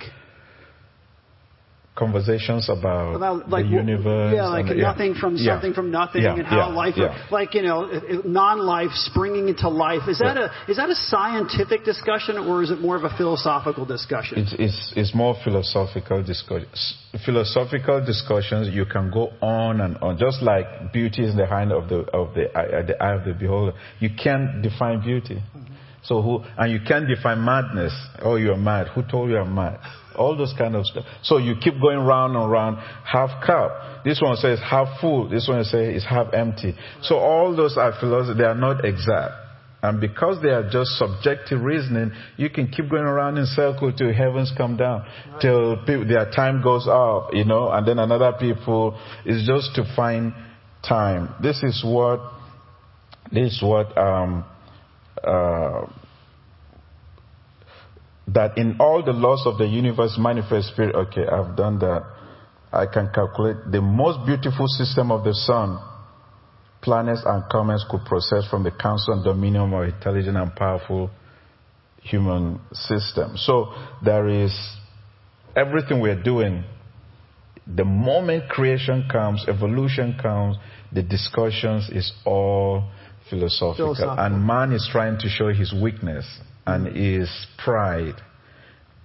Conversations 1.95 2.71
about, 2.71 3.17
about 3.17 3.51
like, 3.51 3.65
the 3.65 3.71
universe. 3.71 4.33
Yeah, 4.35 4.49
like 4.49 4.67
the, 4.67 4.75
nothing 4.77 5.13
yeah. 5.15 5.21
from 5.21 5.37
something 5.37 5.71
yeah. 5.71 5.75
from 5.75 5.91
nothing, 5.91 6.23
yeah. 6.23 6.35
and 6.35 6.47
how 6.47 6.73
life, 6.73 6.95
like 7.31 7.55
you 7.55 7.63
know, 7.63 7.85
non-life 8.25 8.93
springing 8.95 9.49
into 9.49 9.69
life. 9.69 10.09
Is 10.09 10.19
that 10.19 10.37
a 10.39 10.51
is 10.69 10.79
that 10.79 10.89
a 10.89 10.95
scientific 10.95 11.85
discussion, 11.85 12.39
or 12.39 12.63
is 12.63 12.71
it 12.71 12.81
more 12.81 12.97
of 12.97 13.05
a 13.05 13.15
philosophical 13.17 13.85
discussion? 13.85 14.39
It's 14.39 14.55
it's, 14.59 14.93
it's 14.97 15.15
more 15.15 15.37
philosophical 15.45 16.23
discussions. 16.23 16.95
Philosophical 17.27 18.05
discussions, 18.05 18.75
you 18.75 18.87
can 18.87 19.11
go 19.11 19.31
on 19.43 19.83
and 19.83 19.99
on, 19.99 20.17
just 20.17 20.43
like 20.43 20.93
beauty 20.93 21.25
is 21.25 21.37
the 21.37 21.47
hand 21.47 21.73
of 21.73 21.91
the 21.91 22.01
of 22.13 22.35
the 22.35 22.57
eye, 22.57 22.83
the 22.87 23.03
eye 23.03 23.15
of 23.17 23.25
the 23.25 23.35
beholder. 23.35 23.77
You 24.01 24.11
can't 24.17 24.63
define 24.63 25.03
beauty. 25.03 25.35
Mm-hmm. 25.35 25.75
So 26.05 26.21
who, 26.21 26.43
and 26.59 26.73
you 26.73 26.81
can't 26.87 27.07
define 27.07 27.45
madness. 27.45 27.93
Oh, 28.23 28.37
you're 28.37 28.57
mad. 28.57 28.89
Who 28.89 29.03
told 29.09 29.31
you 29.31 29.37
I'm 29.37 29.55
mad? 29.55 29.79
All 30.17 30.37
those 30.37 30.55
kind 30.57 30.77
of 30.77 30.87
stuff. 30.87 31.05
So 31.23 31.39
you 31.39 31.55
keep 31.61 31.81
going 31.81 31.99
round 31.99 32.37
and 32.37 32.51
round, 32.51 32.79
half 33.05 33.45
cup. 33.45 34.05
This 34.05 34.21
one 34.21 34.37
says 34.37 34.59
half 34.61 35.01
full. 35.01 35.29
This 35.29 35.49
one 35.49 35.65
says 35.65 35.97
it's 35.97 36.05
half 36.05 36.33
empty. 36.35 36.75
So 37.03 37.17
all 37.17 37.55
those 37.57 37.77
are 37.77 37.93
philosophy. 37.99 38.39
They 38.39 38.45
are 38.45 38.55
not 38.55 38.85
exact. 38.85 39.33
And 39.83 40.01
because 40.01 40.41
they 40.41 40.51
are 40.51 40.69
just 40.71 40.93
subjective 40.93 41.61
reasoning, 41.61 42.13
you 42.37 42.49
can 42.49 42.69
keep 42.69 42.89
going 42.89 43.03
around 43.03 43.37
in 43.37 43.47
circle 43.47 43.93
till 43.93 44.13
heavens 44.13 44.53
come 44.57 44.77
down, 44.77 45.05
till 45.41 45.77
people, 45.79 46.07
their 46.07 46.31
time 46.31 46.63
goes 46.63 46.87
up, 46.89 47.31
you 47.33 47.45
know, 47.45 47.69
and 47.69 47.87
then 47.87 47.99
another 47.99 48.33
people 48.39 48.97
is 49.27 49.45
just 49.45 49.75
to 49.75 49.85
find 49.97 50.35
time. 50.89 51.35
This 51.43 51.65
is 51.65 51.83
what, 51.85 52.21
this 53.33 53.55
is 53.55 53.63
what, 53.63 53.99
um, 53.99 54.45
uh, 55.25 55.87
that 58.29 58.57
in 58.57 58.77
all 58.79 59.03
the 59.03 59.13
laws 59.13 59.43
of 59.47 59.59
the 59.59 59.67
universe 59.67 60.17
manifest 60.19 60.69
spirit. 60.69 60.95
Okay, 60.95 61.27
I've 61.27 61.57
done 61.57 61.79
that. 61.81 62.03
I 62.73 62.87
can 62.87 63.11
calculate 63.15 63.57
the 63.71 63.81
most 63.81 64.25
beautiful 64.27 64.67
system 64.67 65.11
of 65.11 65.25
the 65.25 65.35
sun. 65.35 65.79
Planets 66.81 67.23
and 67.25 67.45
comets 67.51 67.85
could 67.91 68.05
process 68.07 68.49
from 68.49 68.65
the 68.65 68.71
counsel 68.71 69.15
and 69.15 69.25
dominion 69.25 69.73
of 69.73 69.85
intelligent 69.85 70.37
and 70.37 70.55
powerful 70.57 71.11
human 72.01 72.61
system. 72.73 73.37
So 73.37 73.73
there 74.05 74.29
is 74.29 74.53
everything 75.55 76.01
we're 76.01 76.21
doing. 76.21 76.65
The 77.67 77.85
moment 77.85 78.49
creation 78.49 79.09
comes, 79.11 79.45
evolution 79.47 80.19
comes, 80.21 80.57
the 80.93 81.03
discussions 81.03 81.89
is 81.91 82.13
all 82.25 82.91
philosophical. 83.31 83.95
philosophical. 83.95 84.25
And 84.25 84.45
man 84.45 84.73
is 84.73 84.89
trying 84.91 85.19
to 85.19 85.29
show 85.29 85.53
his 85.53 85.73
weakness 85.73 86.27
and 86.67 86.97
is 86.97 87.29
pride. 87.59 88.21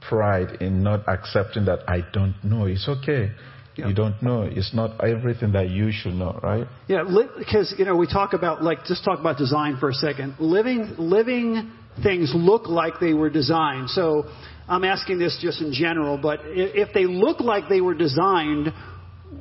Pride 0.08 0.62
in 0.62 0.84
not 0.84 1.08
accepting 1.08 1.65
that 1.65 1.80
I 1.88 2.02
don't 2.13 2.36
know. 2.43 2.65
It's 2.65 2.88
okay. 2.88 3.32
You 3.76 3.93
don't 3.93 4.22
know. 4.24 4.41
It's 4.41 4.74
not 4.74 5.04
everything 5.04 5.52
that 5.52 5.70
you 5.70 5.91
should 5.91 6.13
know, 6.13 6.39
right? 6.41 6.65
Yeah, 6.88 7.04
because 7.38 7.76
you 7.78 7.86
know 7.86 7.96
we 7.96 8.08
talk 8.08 8.34
about 8.34 8.63
like 8.63 8.86
just 8.86 9.04
talk 9.04 9.20
about 9.20 9.38
design 9.38 9.78
for 9.80 9.89
a 9.89 9.93
second. 9.93 10.36
Living 10.39 10.96
living 10.98 11.72
things 12.02 12.32
look 12.36 12.67
like 12.67 13.00
they 13.00 13.13
were 13.13 13.30
designed. 13.30 13.89
So 13.91 14.26
I'm 14.67 14.84
asking 14.84 15.20
this 15.20 15.38
just 15.41 15.62
in 15.62 15.74
general, 15.74 16.17
but 16.17 16.39
if 16.43 16.93
they 16.93 17.06
look 17.06 17.39
like 17.39 17.70
they 17.70 17.82
were 17.82 17.93
designed, 17.93 18.74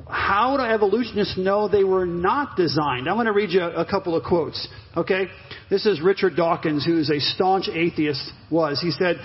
how 0.09 0.55
do 0.57 0.63
evolutionists 0.63 1.37
know 1.37 1.67
they 1.67 1.83
were 1.83 2.05
not 2.05 2.55
designed? 2.55 3.07
I'm 3.07 3.15
going 3.15 3.25
to 3.25 3.33
read 3.33 3.51
you 3.51 3.61
a, 3.61 3.81
a 3.81 3.85
couple 3.85 4.15
of 4.15 4.23
quotes. 4.23 4.67
Okay? 4.95 5.25
This 5.69 5.85
is 5.85 6.01
Richard 6.01 6.35
Dawkins, 6.35 6.85
who 6.85 6.99
is 6.99 7.09
a 7.09 7.19
staunch 7.19 7.67
atheist, 7.67 8.31
was. 8.49 8.79
He 8.81 8.91
said, 8.91 9.17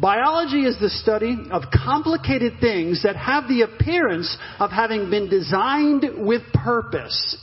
Biology 0.00 0.64
is 0.64 0.78
the 0.80 0.90
study 0.90 1.36
of 1.50 1.62
complicated 1.84 2.54
things 2.60 3.02
that 3.02 3.16
have 3.16 3.48
the 3.48 3.62
appearance 3.62 4.36
of 4.58 4.70
having 4.70 5.10
been 5.10 5.28
designed 5.28 6.04
with 6.18 6.42
purpose. 6.52 7.36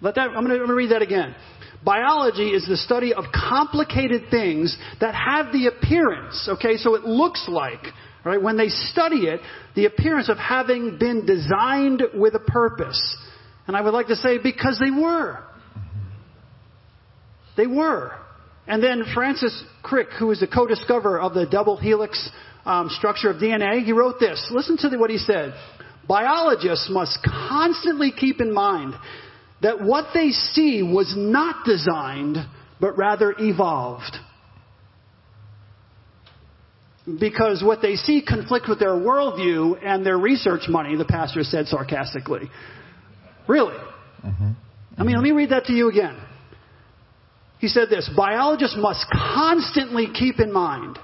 Let 0.00 0.14
that, 0.14 0.30
I'm 0.30 0.46
going 0.46 0.66
to 0.66 0.74
read 0.74 0.92
that 0.92 1.02
again. 1.02 1.34
Biology 1.84 2.50
is 2.50 2.66
the 2.66 2.76
study 2.76 3.14
of 3.14 3.24
complicated 3.32 4.24
things 4.30 4.76
that 5.00 5.14
have 5.14 5.52
the 5.52 5.66
appearance, 5.66 6.48
okay, 6.52 6.76
so 6.76 6.94
it 6.94 7.04
looks 7.04 7.46
like 7.48 7.80
Right? 8.24 8.40
When 8.42 8.56
they 8.56 8.68
study 8.68 9.26
it, 9.26 9.40
the 9.74 9.86
appearance 9.86 10.28
of 10.28 10.38
having 10.38 10.98
been 10.98 11.24
designed 11.24 12.02
with 12.14 12.34
a 12.34 12.40
purpose. 12.40 13.16
And 13.66 13.76
I 13.76 13.80
would 13.80 13.94
like 13.94 14.08
to 14.08 14.16
say 14.16 14.38
because 14.38 14.80
they 14.82 14.90
were. 14.90 15.38
They 17.56 17.66
were. 17.66 18.12
And 18.66 18.82
then 18.82 19.04
Francis 19.14 19.62
Crick, 19.82 20.08
who 20.18 20.30
is 20.30 20.40
the 20.40 20.46
co-discoverer 20.46 21.20
of 21.20 21.34
the 21.34 21.46
double 21.46 21.76
helix 21.76 22.28
um, 22.64 22.88
structure 22.90 23.30
of 23.30 23.36
DNA, 23.36 23.84
he 23.84 23.92
wrote 23.92 24.20
this. 24.20 24.46
Listen 24.50 24.76
to 24.78 24.96
what 24.98 25.10
he 25.10 25.18
said. 25.18 25.54
Biologists 26.06 26.88
must 26.90 27.18
constantly 27.24 28.12
keep 28.12 28.40
in 28.40 28.52
mind 28.52 28.94
that 29.62 29.82
what 29.82 30.06
they 30.12 30.30
see 30.30 30.82
was 30.82 31.14
not 31.16 31.64
designed, 31.64 32.36
but 32.80 32.96
rather 32.96 33.34
evolved 33.38 34.16
because 37.20 37.62
what 37.64 37.80
they 37.80 37.94
see 37.94 38.22
conflict 38.26 38.66
with 38.68 38.78
their 38.78 38.94
worldview 38.94 39.78
and 39.82 40.04
their 40.04 40.18
research 40.18 40.62
money, 40.68 40.96
the 40.96 41.04
pastor 41.04 41.42
said 41.42 41.66
sarcastically. 41.66 42.50
Really? 43.46 43.76
Mm-hmm. 44.24 44.50
I 44.98 45.04
mean, 45.04 45.16
let 45.16 45.22
me 45.22 45.30
read 45.30 45.50
that 45.50 45.64
to 45.66 45.72
you 45.72 45.88
again. 45.88 46.18
He 47.58 47.68
said 47.68 47.88
this 47.88 48.10
Biologists 48.16 48.76
must 48.78 49.06
constantly 49.10 50.08
keep 50.12 50.40
in 50.40 50.52
mind 50.52 50.98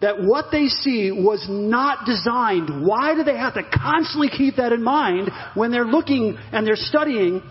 that 0.00 0.22
what 0.22 0.46
they 0.52 0.66
see 0.66 1.10
was 1.10 1.46
not 1.48 2.04
designed. 2.04 2.86
Why 2.86 3.14
do 3.14 3.24
they 3.24 3.36
have 3.36 3.54
to 3.54 3.62
constantly 3.62 4.28
keep 4.28 4.56
that 4.56 4.72
in 4.72 4.82
mind 4.82 5.30
when 5.54 5.70
they're 5.70 5.86
looking 5.86 6.36
and 6.52 6.66
they're 6.66 6.76
studying 6.76 7.42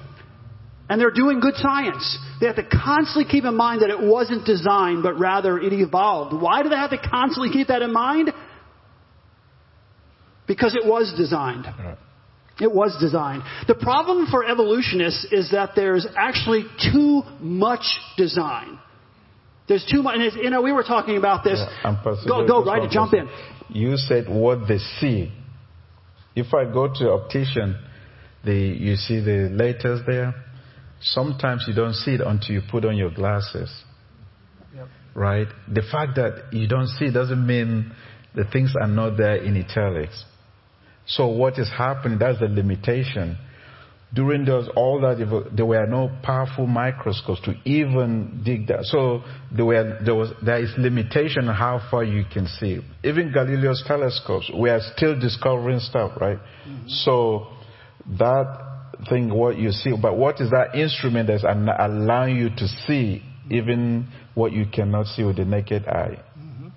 and 0.90 1.02
they're 1.02 1.12
doing 1.12 1.40
good 1.40 1.56
science. 1.56 2.20
They 2.40 2.48
have 2.48 2.58
to 2.58 2.64
constantly 2.64 3.26
keep 3.30 3.44
in 3.44 3.56
mind 3.56 3.82
that 3.82 3.90
it 3.90 4.00
wasn't 4.00 4.46
designed, 4.46 5.02
but 5.04 5.20
rather 5.20 5.58
it 5.58 5.74
evolved. 5.74 6.40
Why 6.40 6.62
do 6.64 6.70
they 6.70 6.76
have 6.76 6.92
to 6.92 6.98
constantly 6.98 7.52
keep 7.52 7.68
that 7.70 7.82
in 7.82 7.92
mind? 7.92 8.32
Because 10.48 10.76
it 10.76 10.86
was 10.86 11.14
designed. 11.18 11.66
It 12.62 12.72
was 12.72 12.96
designed. 13.02 13.44
The 13.68 13.76
problem 13.76 14.28
for 14.30 14.46
evolutionists 14.46 15.26
is 15.32 15.52
that 15.52 15.72
there's 15.76 16.08
actually 16.16 16.66
too 16.94 17.24
much 17.40 17.84
design. 18.16 18.80
There's 19.68 19.86
too 19.92 20.04
much. 20.04 20.18
And 20.20 20.44
you 20.44 20.52
know, 20.52 20.62
we 20.62 20.72
were 20.72 20.84
talking 20.84 21.18
about 21.18 21.44
this. 21.44 21.60
Yeah, 21.60 21.96
go, 22.28 22.46
go 22.46 22.64
right, 22.64 22.90
jump 22.90 23.14
in. 23.14 23.28
You 23.70 23.98
said 23.98 24.30
what 24.30 24.68
they 24.68 24.78
see. 24.78 25.32
If 26.36 26.54
I 26.54 26.66
go 26.66 26.88
to 26.88 27.12
optician, 27.12 27.76
the 28.44 28.54
you 28.54 28.96
see 28.96 29.22
the 29.22 29.50
letters 29.52 30.02
there 30.06 30.45
Sometimes 31.06 31.66
you 31.68 31.74
don't 31.76 31.94
see 31.94 32.16
it 32.16 32.22
until 32.22 32.56
you 32.56 32.62
put 32.70 32.84
on 32.84 32.98
your 32.98 33.12
glasses. 33.12 33.72
Yep. 34.76 34.88
Right? 35.14 35.48
The 35.72 35.84
fact 35.84 36.16
that 36.16 36.52
you 36.52 36.68
don't 36.68 36.88
see 36.88 37.12
doesn't 37.12 37.46
mean 37.46 37.94
the 38.34 38.44
things 38.46 38.74
are 38.80 38.88
not 38.88 39.16
there 39.16 39.36
in 39.36 39.56
italics. 39.56 40.26
So 41.06 41.28
what 41.28 41.60
is 41.60 41.70
happening, 41.70 42.18
that's 42.18 42.40
the 42.40 42.48
limitation. 42.48 43.38
During 44.14 44.46
those, 44.46 44.68
all 44.76 45.02
that, 45.02 45.18
there 45.56 45.66
were 45.66 45.86
no 45.86 46.10
powerful 46.24 46.66
microscopes 46.66 47.42
to 47.42 47.54
even 47.66 48.42
dig 48.44 48.68
that. 48.68 48.86
So 48.86 49.22
there, 49.56 49.66
were, 49.66 50.00
there, 50.04 50.16
was, 50.16 50.32
there 50.44 50.64
is 50.64 50.72
limitation 50.78 51.46
how 51.48 51.82
far 51.92 52.04
you 52.04 52.24
can 52.32 52.48
see. 52.48 52.80
Even 53.04 53.32
Galileo's 53.32 53.84
telescopes, 53.86 54.50
we 54.58 54.72
are 54.72 54.80
still 54.96 55.20
discovering 55.20 55.80
stuff, 55.80 56.14
right? 56.20 56.40
Mm-hmm. 56.68 56.88
So 56.88 57.48
that 58.18 58.65
think 59.10 59.34
what 59.34 59.58
you 59.58 59.72
see, 59.72 59.94
but 60.00 60.18
what 60.18 60.40
is 60.42 60.50
that 60.52 60.76
instrument 60.76 61.28
that's 61.28 61.44
allowing 61.44 62.38
you 62.38 62.50
to 62.50 62.68
see 62.88 63.22
even 63.50 64.08
what 64.34 64.52
you 64.52 64.66
cannot 64.72 65.08
see 65.08 65.24
with 65.24 65.38
the 65.38 65.46
naked 65.46 65.88
eye? 65.88 66.20
Mm-hmm. 66.38 66.68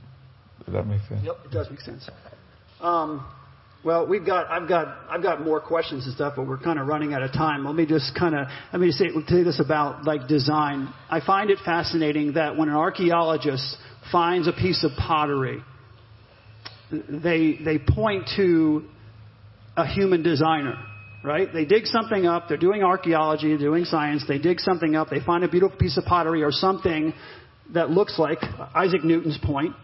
Does 0.64 0.74
that 0.74 0.86
make 0.86 1.00
sense? 1.08 1.20
Yep, 1.24 1.36
it 1.44 1.50
does 1.50 1.70
make 1.70 1.80
sense. 1.80 2.08
Um, 2.80 3.26
well, 3.84 4.06
we've 4.06 4.26
got, 4.26 4.50
I've 4.50 4.68
got, 4.68 4.88
I've 5.08 5.22
got 5.22 5.42
more 5.42 5.60
questions 5.60 6.04
and 6.04 6.14
stuff, 6.14 6.34
but 6.36 6.46
we're 6.46 6.58
kind 6.58 6.78
of 6.78 6.86
running 6.88 7.14
out 7.14 7.22
of 7.22 7.32
time. 7.32 7.64
Let 7.64 7.74
me 7.74 7.86
just 7.86 8.16
kind 8.18 8.34
of, 8.34 8.48
let 8.72 8.80
me 8.80 8.90
say, 8.90 9.06
say 9.28 9.42
this 9.44 9.60
about 9.60 10.04
like 10.04 10.26
design. 10.26 10.92
I 11.08 11.20
find 11.24 11.50
it 11.50 11.58
fascinating 11.64 12.34
that 12.34 12.56
when 12.56 12.68
an 12.68 12.74
archaeologist 12.74 13.76
finds 14.10 14.48
a 14.48 14.52
piece 14.52 14.84
of 14.84 14.90
pottery, 14.98 15.62
they, 16.90 17.58
they 17.64 17.78
point 17.78 18.28
to 18.36 18.84
a 19.76 19.86
human 19.86 20.22
designer 20.22 20.76
right? 21.22 21.52
They 21.52 21.64
dig 21.64 21.86
something 21.86 22.26
up. 22.26 22.48
They're 22.48 22.56
doing 22.56 22.82
archaeology, 22.82 23.48
they're 23.48 23.58
doing 23.58 23.84
science. 23.84 24.24
They 24.26 24.38
dig 24.38 24.60
something 24.60 24.96
up. 24.96 25.10
They 25.10 25.20
find 25.20 25.44
a 25.44 25.48
beautiful 25.48 25.76
piece 25.76 25.96
of 25.96 26.04
pottery 26.04 26.42
or 26.42 26.52
something 26.52 27.12
that 27.74 27.90
looks 27.90 28.18
like 28.18 28.38
Isaac 28.74 29.04
Newton's 29.04 29.38
point. 29.42 29.74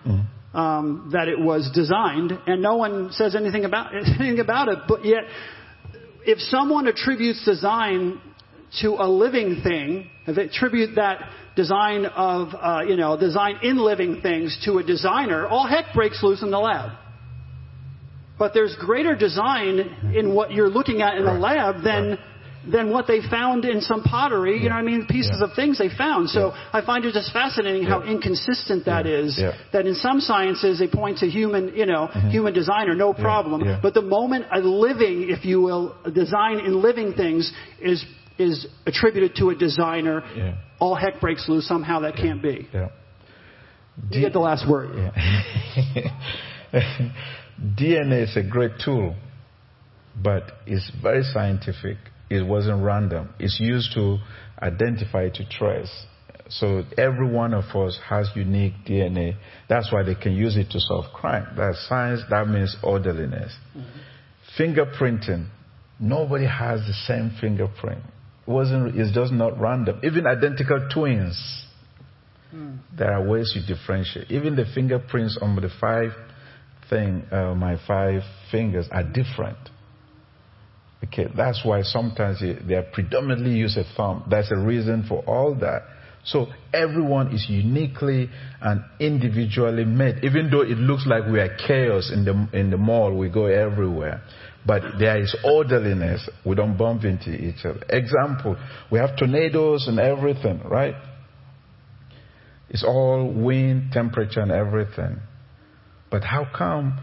Um, 0.54 1.10
that 1.12 1.26
it 1.26 1.36
was 1.36 1.68
designed, 1.74 2.30
and 2.46 2.62
no 2.62 2.76
one 2.76 3.10
says 3.10 3.34
anything 3.34 3.64
about 3.64 3.92
anything 4.06 4.38
about 4.38 4.68
it. 4.68 4.78
But 4.86 5.04
yet, 5.04 5.24
if 6.24 6.38
someone 6.38 6.86
attributes 6.86 7.44
design 7.44 8.20
to 8.80 8.90
a 8.90 9.08
living 9.08 9.62
thing, 9.64 10.08
if 10.28 10.36
they 10.36 10.44
attribute 10.44 10.94
that 10.94 11.28
design 11.56 12.06
of, 12.06 12.48
uh, 12.54 12.82
you 12.86 12.96
know, 12.96 13.18
design 13.18 13.58
in 13.62 13.78
living 13.78 14.20
things 14.20 14.56
to 14.64 14.78
a 14.78 14.82
designer, 14.84 15.46
all 15.46 15.66
heck 15.66 15.92
breaks 15.94 16.22
loose 16.22 16.42
in 16.42 16.50
the 16.50 16.58
lab. 16.58 16.92
But 18.38 18.52
there's 18.54 18.74
greater 18.80 19.14
design 19.14 20.12
in 20.14 20.34
what 20.34 20.50
you're 20.52 20.68
looking 20.70 21.02
at 21.02 21.16
in 21.16 21.24
the 21.24 21.32
lab 21.32 21.82
than 21.84 22.18
than 22.66 22.90
what 22.90 23.06
they 23.06 23.20
found 23.20 23.66
in 23.66 23.82
some 23.82 24.02
pottery. 24.02 24.54
You 24.62 24.70
know 24.70 24.76
what 24.76 24.80
I 24.80 24.86
mean? 24.86 25.06
Pieces 25.06 25.36
Yeah. 25.38 25.44
of 25.48 25.52
things 25.54 25.76
they 25.76 25.90
found. 25.90 26.30
So 26.30 26.46
Yeah. 26.48 26.60
I 26.72 26.80
find 26.80 27.04
it 27.04 27.12
just 27.12 27.30
fascinating 27.30 27.82
how 27.84 28.00
inconsistent 28.00 28.86
that 28.86 29.04
Yeah. 29.04 29.12
is. 29.12 29.38
Yeah. 29.38 29.52
That 29.72 29.86
in 29.86 29.94
some 29.94 30.18
sciences 30.22 30.78
they 30.78 30.86
point 30.86 31.18
to 31.18 31.28
human, 31.28 31.72
you 31.76 31.84
know, 31.84 32.08
mm-hmm. 32.08 32.30
human 32.30 32.54
designer, 32.54 32.94
no 32.94 33.12
problem. 33.12 33.60
Yeah. 33.66 33.80
But 33.82 33.92
the 33.92 34.00
moment 34.00 34.46
a 34.50 34.60
living, 34.60 35.28
if 35.28 35.44
you 35.44 35.60
will, 35.60 35.94
a 36.06 36.10
design 36.10 36.58
in 36.60 36.80
living 36.80 37.12
things 37.12 37.52
is 37.80 38.02
is 38.38 38.66
attributed 38.86 39.36
to 39.36 39.50
a 39.50 39.54
designer, 39.54 40.24
Yeah. 40.34 40.54
all 40.80 40.94
heck 40.94 41.20
breaks 41.20 41.46
loose. 41.48 41.66
Somehow 41.68 42.00
that 42.00 42.16
can't 42.16 42.40
be. 42.42 42.66
Yeah. 42.72 42.88
You 44.10 44.20
get 44.22 44.32
the 44.32 44.40
last 44.40 44.66
word. 44.66 44.88
DNA 47.60 48.24
is 48.24 48.36
a 48.36 48.42
great 48.42 48.72
tool, 48.84 49.14
but 50.20 50.52
it's 50.66 50.90
very 51.02 51.22
scientific. 51.22 51.98
It 52.30 52.46
wasn't 52.46 52.82
random. 52.82 53.30
It's 53.38 53.58
used 53.60 53.92
to 53.94 54.18
identify, 54.60 55.28
to 55.30 55.48
trace. 55.48 56.06
So 56.48 56.82
every 56.98 57.28
one 57.28 57.54
of 57.54 57.64
us 57.76 57.98
has 58.08 58.28
unique 58.34 58.74
DNA. 58.86 59.36
That's 59.68 59.92
why 59.92 60.02
they 60.02 60.14
can 60.14 60.34
use 60.34 60.56
it 60.56 60.70
to 60.70 60.80
solve 60.80 61.06
crime. 61.12 61.46
That's 61.56 61.86
science. 61.88 62.20
That 62.30 62.48
means 62.48 62.76
orderliness. 62.82 63.54
Mm-hmm. 63.76 64.62
Fingerprinting. 64.62 65.48
Nobody 66.00 66.46
has 66.46 66.80
the 66.80 66.92
same 67.06 67.36
fingerprint. 67.40 68.02
It 68.46 68.50
wasn't. 68.50 68.98
It's 68.98 69.14
just 69.14 69.32
not 69.32 69.58
random. 69.58 70.00
Even 70.02 70.26
identical 70.26 70.88
twins 70.92 71.64
mm. 72.54 72.78
there 72.96 73.12
are 73.12 73.26
ways 73.26 73.52
you 73.54 73.62
differentiate. 73.66 74.30
Even 74.30 74.56
the 74.56 74.64
fingerprints 74.74 75.38
on 75.40 75.56
the 75.56 75.70
five 75.80 76.10
thing, 76.94 77.24
uh, 77.32 77.54
my 77.54 77.76
five 77.86 78.22
fingers 78.52 78.86
are 78.92 79.02
different. 79.02 79.58
Okay, 81.04 81.26
that's 81.36 81.62
why 81.64 81.82
sometimes 81.82 82.40
they 82.40 82.88
predominantly 82.92 83.52
use 83.52 83.76
a 83.76 83.84
thumb. 83.96 84.24
That's 84.30 84.50
a 84.52 84.56
reason 84.56 85.04
for 85.08 85.22
all 85.26 85.54
that. 85.56 85.82
So 86.24 86.46
everyone 86.72 87.34
is 87.34 87.44
uniquely 87.48 88.30
and 88.62 88.82
individually 88.98 89.84
made, 89.84 90.24
even 90.24 90.50
though 90.50 90.62
it 90.62 90.78
looks 90.78 91.04
like 91.06 91.26
we 91.30 91.40
are 91.40 91.54
chaos 91.66 92.10
in 92.14 92.24
the 92.24 92.48
in 92.58 92.70
the 92.70 92.78
mall. 92.78 93.14
We 93.14 93.28
go 93.28 93.46
everywhere, 93.46 94.22
but 94.64 94.82
there 94.98 95.20
is 95.20 95.36
orderliness. 95.44 96.26
We 96.46 96.54
don't 96.54 96.78
bump 96.78 97.04
into 97.04 97.30
each 97.30 97.66
other. 97.66 97.82
Example: 97.90 98.56
we 98.90 98.98
have 99.00 99.18
tornadoes 99.18 99.86
and 99.86 99.98
everything, 99.98 100.62
right? 100.64 100.94
It's 102.70 102.84
all 102.84 103.30
wind, 103.30 103.92
temperature, 103.92 104.40
and 104.40 104.50
everything. 104.50 105.20
But 106.14 106.22
how 106.22 106.46
come 106.56 107.00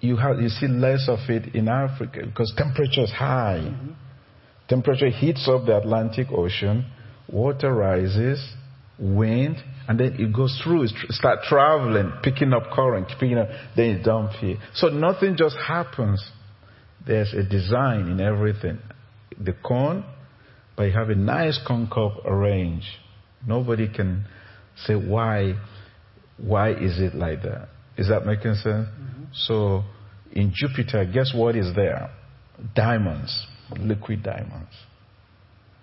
you 0.00 0.18
have 0.18 0.38
you 0.38 0.50
see 0.50 0.68
less 0.68 1.08
of 1.08 1.18
it 1.30 1.54
in 1.54 1.66
Africa? 1.66 2.26
Because 2.26 2.52
temperature 2.58 3.04
is 3.04 3.10
high. 3.10 3.62
Mm-hmm. 3.64 3.92
Temperature 4.68 5.08
heats 5.08 5.48
up 5.50 5.64
the 5.64 5.78
Atlantic 5.78 6.26
Ocean, 6.30 6.84
water 7.26 7.72
rises, 7.72 8.38
wind, 8.98 9.56
and 9.88 9.98
then 9.98 10.16
it 10.18 10.30
goes 10.34 10.60
through, 10.62 10.82
it 10.82 10.90
start 11.08 11.38
traveling, 11.44 12.12
picking 12.22 12.52
up 12.52 12.64
current, 12.70 13.08
picking 13.18 13.38
up, 13.38 13.48
then 13.74 13.92
it 13.92 14.02
dumps 14.04 14.34
here. 14.40 14.58
So 14.74 14.88
nothing 14.88 15.34
just 15.38 15.56
happens. 15.66 16.22
There's 17.06 17.32
a 17.32 17.42
design 17.42 18.08
in 18.08 18.20
everything. 18.20 18.78
The 19.42 19.54
corn, 19.54 20.04
but 20.76 20.82
you 20.82 20.92
have 20.92 21.08
a 21.08 21.14
nice 21.14 21.58
corn 21.66 21.88
cob 21.90 22.26
arranged. 22.26 22.88
Nobody 23.46 23.88
can 23.90 24.26
say 24.84 24.96
why, 24.96 25.54
why 26.36 26.72
is 26.72 27.00
it 27.00 27.14
like 27.14 27.42
that? 27.44 27.68
Is 27.98 28.08
that 28.08 28.24
making 28.24 28.54
sense? 28.54 28.88
Mm-hmm. 28.88 29.24
So 29.32 29.82
in 30.32 30.52
Jupiter, 30.54 31.04
guess 31.12 31.32
what 31.34 31.56
is 31.56 31.74
there? 31.74 32.10
Diamonds, 32.74 33.46
liquid 33.78 34.22
diamonds. 34.22 34.72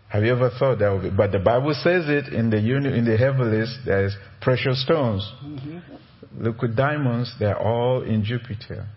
Have 0.09 0.23
you 0.23 0.31
ever 0.31 0.49
thought 0.57 0.79
that? 0.79 0.89
Would 0.91 1.01
be, 1.01 1.09
but 1.09 1.31
the 1.31 1.39
Bible 1.39 1.73
says 1.73 2.05
it 2.07 2.33
in 2.33 2.49
the 2.49 2.59
uni, 2.59 2.97
in 2.97 3.05
the 3.05 3.17
heavens. 3.17 3.77
There's 3.85 4.15
precious 4.41 4.83
stones, 4.83 5.29
mm-hmm. 5.43 5.79
liquid 6.43 6.75
diamonds. 6.75 7.33
They're 7.39 7.59
all 7.59 8.01
in 8.01 8.23
Jupiter. 8.23 8.87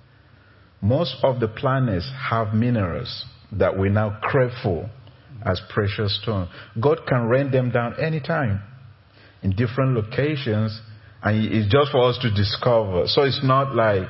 Most 0.80 1.16
of 1.24 1.40
the 1.40 1.48
planets 1.48 2.08
have 2.30 2.54
minerals 2.54 3.24
that 3.52 3.76
we 3.76 3.88
now 3.88 4.18
crave 4.22 4.52
for 4.62 4.88
as 5.44 5.60
precious 5.70 6.20
stones. 6.22 6.50
God 6.80 7.00
can 7.08 7.26
rain 7.26 7.50
them 7.50 7.70
down 7.70 8.00
anytime 8.00 8.62
in 9.42 9.50
different 9.50 9.94
locations, 9.94 10.80
and 11.22 11.52
it's 11.52 11.70
just 11.70 11.90
for 11.90 12.08
us 12.08 12.18
to 12.22 12.30
discover. 12.30 13.06
So 13.06 13.22
it's 13.22 13.40
not 13.42 13.74
like 13.74 14.08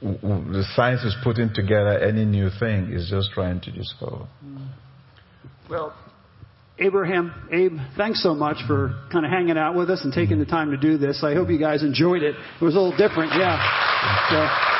the 0.00 0.64
science 0.74 1.02
is 1.02 1.14
putting 1.22 1.52
together 1.52 1.98
any 1.98 2.24
new 2.24 2.48
thing. 2.58 2.88
It's 2.92 3.10
just 3.10 3.32
trying 3.32 3.60
to 3.62 3.70
discover. 3.70 4.26
Well, 5.68 5.94
Abraham, 6.78 7.48
Abe, 7.52 7.76
thanks 7.96 8.22
so 8.22 8.34
much 8.34 8.56
for 8.66 8.94
kind 9.12 9.26
of 9.26 9.30
hanging 9.30 9.58
out 9.58 9.74
with 9.74 9.90
us 9.90 10.02
and 10.02 10.12
taking 10.12 10.38
the 10.38 10.46
time 10.46 10.70
to 10.70 10.78
do 10.78 10.96
this. 10.96 11.22
I 11.22 11.34
hope 11.34 11.50
you 11.50 11.58
guys 11.58 11.82
enjoyed 11.82 12.22
it. 12.22 12.34
It 12.34 12.64
was 12.64 12.74
a 12.74 12.80
little 12.80 12.96
different, 12.96 13.32
yeah. 13.36 13.60
So, 14.30 14.79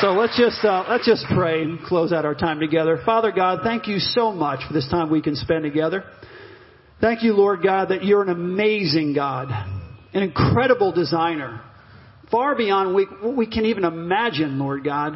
So 0.00 0.12
let's 0.12 0.38
just 0.38 0.64
uh, 0.64 0.84
let's 0.88 1.04
just 1.04 1.24
pray 1.34 1.62
and 1.62 1.80
close 1.80 2.12
out 2.12 2.24
our 2.24 2.34
time 2.36 2.60
together. 2.60 3.00
Father 3.04 3.32
God, 3.32 3.60
thank 3.64 3.88
you 3.88 3.98
so 3.98 4.30
much 4.30 4.60
for 4.64 4.72
this 4.72 4.88
time 4.88 5.10
we 5.10 5.20
can 5.20 5.34
spend 5.34 5.64
together. 5.64 6.04
Thank 7.00 7.24
you, 7.24 7.32
Lord 7.32 7.64
God, 7.64 7.88
that 7.88 8.04
you're 8.04 8.22
an 8.22 8.28
amazing 8.28 9.12
God, 9.12 9.48
an 10.14 10.22
incredible 10.22 10.92
designer, 10.92 11.60
far 12.30 12.54
beyond 12.54 12.94
we, 12.94 13.06
what 13.06 13.36
we 13.36 13.48
can 13.48 13.64
even 13.64 13.82
imagine, 13.82 14.60
Lord 14.60 14.84
God. 14.84 15.14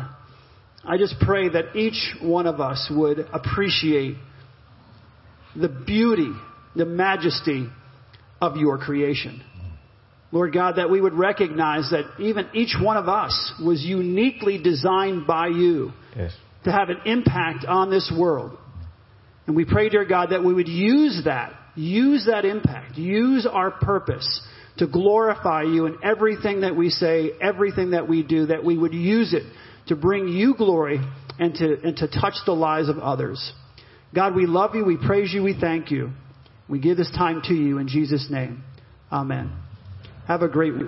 I 0.84 0.98
just 0.98 1.14
pray 1.20 1.48
that 1.48 1.76
each 1.76 2.16
one 2.20 2.48
of 2.48 2.60
us 2.60 2.90
would 2.90 3.20
appreciate 3.32 4.16
the 5.54 5.68
beauty, 5.68 6.32
the 6.74 6.86
majesty 6.86 7.68
of 8.40 8.56
your 8.56 8.78
creation. 8.78 9.44
Lord 10.32 10.54
God, 10.54 10.76
that 10.76 10.90
we 10.90 11.00
would 11.00 11.12
recognize 11.12 11.90
that 11.90 12.06
even 12.18 12.48
each 12.54 12.74
one 12.80 12.96
of 12.96 13.06
us 13.06 13.52
was 13.62 13.82
uniquely 13.82 14.58
designed 14.58 15.26
by 15.26 15.48
you 15.48 15.92
Yes. 16.16 16.34
to 16.64 16.72
have 16.72 16.88
an 16.88 16.98
impact 17.04 17.66
on 17.66 17.90
this 17.90 18.10
world. 18.16 18.56
And 19.46 19.54
we 19.54 19.66
pray, 19.66 19.90
dear 19.90 20.06
God, 20.06 20.30
that 20.30 20.42
we 20.42 20.54
would 20.54 20.68
use 20.68 21.22
that, 21.24 21.52
use 21.74 22.26
that 22.26 22.46
impact, 22.46 22.96
use 22.96 23.46
our 23.46 23.70
purpose 23.70 24.40
to 24.78 24.86
glorify 24.86 25.64
you 25.64 25.84
in 25.86 25.98
everything 26.02 26.62
that 26.62 26.74
we 26.74 26.88
say, 26.88 27.32
everything 27.40 27.90
that 27.90 28.08
we 28.08 28.22
do, 28.22 28.46
that 28.46 28.64
we 28.64 28.78
would 28.78 28.94
use 28.94 29.34
it 29.34 29.42
to 29.88 29.96
bring 29.96 30.28
you 30.28 30.54
glory 30.54 30.98
and 31.38 31.54
to, 31.56 31.78
and 31.82 31.96
to 31.98 32.08
touch 32.08 32.34
the 32.46 32.52
lives 32.52 32.88
of 32.88 32.98
others. 32.98 33.52
God, 34.14 34.34
we 34.34 34.46
love 34.46 34.74
you, 34.74 34.84
we 34.84 34.96
praise 34.96 35.32
you, 35.32 35.42
we 35.42 35.58
thank 35.58 35.90
you. 35.90 36.10
We 36.68 36.78
give 36.78 36.96
this 36.96 37.10
time 37.10 37.42
to 37.46 37.54
you 37.54 37.78
in 37.78 37.88
Jesus' 37.88 38.28
name. 38.30 38.62
Amen. 39.10 39.61
Have 40.26 40.42
a 40.42 40.48
great 40.48 40.72
week. 40.72 40.80